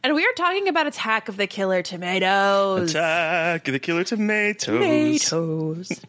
and 0.03 0.14
we 0.14 0.24
are 0.24 0.33
talking 0.37 0.68
about 0.68 0.87
Attack 0.87 1.29
of 1.29 1.37
the 1.37 1.46
Killer 1.46 1.83
Tomatoes. 1.83 2.90
Attack 2.90 3.68
of 3.68 3.72
the 3.72 3.81
Killer 3.81 4.05
Tomatoes. 4.05 5.29
Tomatoes. 5.29 6.01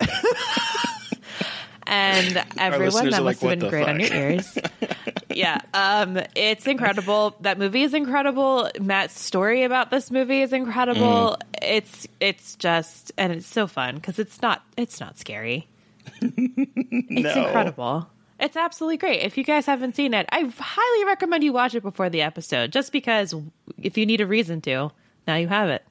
and 1.86 2.44
everyone 2.58 3.10
that 3.10 3.22
must 3.22 3.22
like, 3.22 3.40
have 3.40 3.40
been 3.40 3.60
"What 3.60 3.60
the 3.60 3.68
great 3.68 3.88
on 3.88 4.00
your 4.00 4.12
ears. 4.12 4.58
yeah, 5.34 5.60
um, 5.74 6.20
it's 6.34 6.66
incredible. 6.66 7.36
That 7.40 7.58
movie 7.58 7.82
is 7.82 7.94
incredible. 7.94 8.70
Matt's 8.80 9.18
story 9.18 9.64
about 9.64 9.90
this 9.90 10.10
movie 10.10 10.42
is 10.42 10.52
incredible. 10.52 11.36
Mm. 11.38 11.58
It's 11.62 12.08
it's 12.20 12.56
just 12.56 13.12
and 13.16 13.32
it's 13.32 13.46
so 13.46 13.66
fun 13.66 13.96
because 13.96 14.18
it's 14.18 14.40
not 14.42 14.62
it's 14.76 15.00
not 15.00 15.18
scary. 15.18 15.66
It's 16.22 17.10
No. 17.34 17.46
incredible. 17.46 18.08
It's 18.40 18.56
absolutely 18.56 18.98
great. 18.98 19.22
If 19.22 19.36
you 19.36 19.44
guys 19.44 19.66
haven't 19.66 19.96
seen 19.96 20.14
it, 20.14 20.26
I 20.30 20.50
highly 20.58 21.04
recommend 21.06 21.42
you 21.42 21.52
watch 21.52 21.74
it 21.74 21.82
before 21.82 22.08
the 22.08 22.22
episode, 22.22 22.70
just 22.72 22.92
because 22.92 23.34
if 23.82 23.98
you 23.98 24.06
need 24.06 24.20
a 24.20 24.26
reason 24.26 24.60
to, 24.62 24.90
now 25.26 25.34
you 25.36 25.48
have 25.48 25.68
it. 25.70 25.84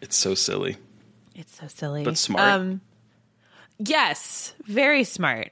It's 0.00 0.16
so 0.16 0.34
silly. 0.34 0.76
It's 1.34 1.58
so 1.58 1.66
silly, 1.66 2.04
But 2.04 2.16
smart. 2.16 2.48
Um, 2.48 2.80
yes, 3.78 4.54
very 4.66 5.02
smart. 5.04 5.50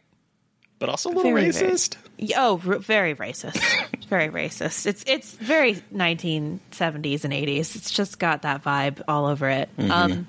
but 0.78 0.88
also 0.88 1.08
a 1.08 1.12
little 1.12 1.32
Very, 1.32 1.50
very- 1.50 1.72
racist. 1.72 1.96
Y- 2.20 2.28
Oh, 2.36 2.60
r- 2.66 2.78
very 2.78 3.14
racist. 3.16 3.60
very 4.08 4.28
racist. 4.28 4.86
It's 4.86 5.02
it's 5.06 5.32
very 5.34 5.74
1970s 5.94 7.24
and 7.24 7.32
80s. 7.32 7.74
It's 7.76 7.90
just 7.90 8.18
got 8.18 8.42
that 8.42 8.62
vibe 8.62 9.00
all 9.08 9.26
over 9.26 9.48
it. 9.48 9.68
Um 9.78 10.26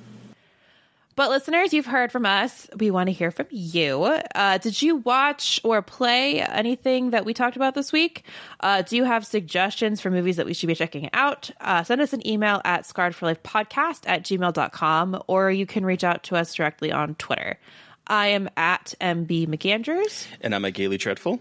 but 1.15 1.29
listeners, 1.29 1.73
you've 1.73 1.85
heard 1.85 2.11
from 2.11 2.25
us. 2.25 2.67
We 2.77 2.91
want 2.91 3.07
to 3.07 3.13
hear 3.13 3.31
from 3.31 3.47
you. 3.49 4.03
Uh, 4.03 4.57
did 4.57 4.81
you 4.81 4.97
watch 4.97 5.59
or 5.63 5.81
play 5.81 6.41
anything 6.41 7.11
that 7.11 7.25
we 7.25 7.33
talked 7.33 7.55
about 7.55 7.75
this 7.75 7.91
week? 7.91 8.23
Uh, 8.59 8.81
do 8.81 8.95
you 8.95 9.03
have 9.03 9.25
suggestions 9.25 10.01
for 10.01 10.09
movies 10.09 10.37
that 10.37 10.45
we 10.45 10.53
should 10.53 10.67
be 10.67 10.75
checking 10.75 11.09
out? 11.13 11.51
Uh, 11.61 11.83
send 11.83 12.01
us 12.01 12.13
an 12.13 12.25
email 12.27 12.61
at 12.65 12.83
scarredforlifepodcast 12.83 14.01
at 14.05 14.23
gmail.com 14.23 15.23
or 15.27 15.51
you 15.51 15.65
can 15.65 15.85
reach 15.85 16.03
out 16.03 16.23
to 16.23 16.35
us 16.35 16.53
directly 16.53 16.91
on 16.91 17.15
Twitter. 17.15 17.59
I 18.07 18.27
am 18.27 18.49
at 18.57 18.95
MB 18.99 19.47
McAndrews. 19.47 20.27
And 20.41 20.53
I'm 20.53 20.65
at 20.65 20.73
Gaily 20.73 20.97
Dreadful. 20.97 21.39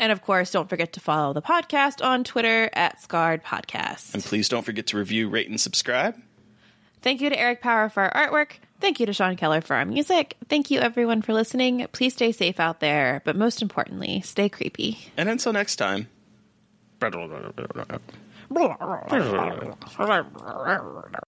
And 0.00 0.12
of 0.12 0.22
course, 0.22 0.52
don't 0.52 0.68
forget 0.68 0.92
to 0.94 1.00
follow 1.00 1.32
the 1.32 1.42
podcast 1.42 2.04
on 2.04 2.24
Twitter 2.24 2.70
at 2.72 3.02
Scarred 3.02 3.42
Podcast. 3.44 4.14
And 4.14 4.22
please 4.22 4.48
don't 4.48 4.62
forget 4.64 4.86
to 4.88 4.96
review, 4.96 5.28
rate, 5.28 5.48
and 5.48 5.60
subscribe. 5.60 6.16
Thank 7.02 7.20
you 7.20 7.30
to 7.30 7.38
Eric 7.38 7.60
Power 7.60 7.88
for 7.88 8.02
our 8.02 8.28
artwork. 8.28 8.52
Thank 8.80 9.00
you 9.00 9.06
to 9.06 9.12
Sean 9.12 9.36
Keller 9.36 9.60
for 9.60 9.74
our 9.74 9.84
music. 9.84 10.36
Thank 10.48 10.70
you, 10.70 10.80
everyone, 10.80 11.22
for 11.22 11.32
listening. 11.32 11.86
Please 11.92 12.12
stay 12.12 12.32
safe 12.32 12.60
out 12.60 12.80
there, 12.80 13.22
but 13.24 13.36
most 13.36 13.62
importantly, 13.62 14.20
stay 14.20 14.48
creepy. 14.48 14.98
And 15.16 15.28
until 15.28 15.52
next 15.52 15.76
time. 15.76 16.08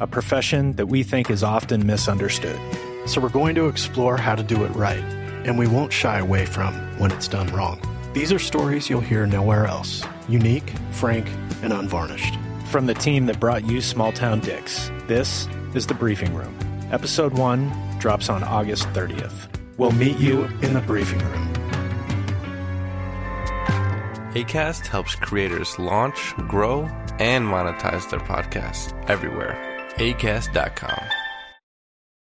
a 0.00 0.06
profession 0.06 0.74
that 0.74 0.86
we 0.86 1.02
think 1.02 1.30
is 1.30 1.42
often 1.42 1.86
misunderstood. 1.86 2.58
So 3.06 3.20
we're 3.20 3.28
going 3.28 3.54
to 3.54 3.68
explore 3.68 4.16
how 4.16 4.34
to 4.34 4.42
do 4.42 4.64
it 4.64 4.68
right, 4.74 5.04
and 5.44 5.58
we 5.58 5.66
won't 5.66 5.92
shy 5.92 6.18
away 6.18 6.44
from 6.44 6.74
when 6.98 7.12
it's 7.12 7.28
done 7.28 7.46
wrong. 7.48 7.80
These 8.12 8.32
are 8.32 8.38
stories 8.38 8.90
you'll 8.90 9.00
hear 9.00 9.26
nowhere 9.26 9.66
else 9.66 10.02
unique, 10.28 10.72
frank, 10.90 11.28
and 11.62 11.72
unvarnished. 11.72 12.34
From 12.66 12.86
the 12.86 12.94
team 12.94 13.26
that 13.26 13.38
brought 13.38 13.64
you 13.64 13.80
Small 13.80 14.12
Town 14.12 14.40
Dicks, 14.40 14.90
this 15.06 15.48
is 15.74 15.86
The 15.86 15.94
Briefing 15.94 16.34
Room. 16.34 16.58
Episode 16.90 17.34
1 17.34 17.98
drops 18.00 18.28
on 18.28 18.42
August 18.42 18.88
30th. 18.88 19.48
We'll 19.76 19.92
meet 19.92 20.18
you 20.18 20.44
in 20.62 20.74
the 20.74 20.80
briefing 20.80 21.20
room. 21.20 21.52
ACAST 24.34 24.86
helps 24.86 25.14
creators 25.14 25.78
launch, 25.78 26.34
grow, 26.48 26.82
and 27.18 27.46
monetize 27.46 28.10
their 28.10 28.20
podcasts 28.20 28.92
everywhere. 29.08 29.65
ACAST.com. 29.98 31.15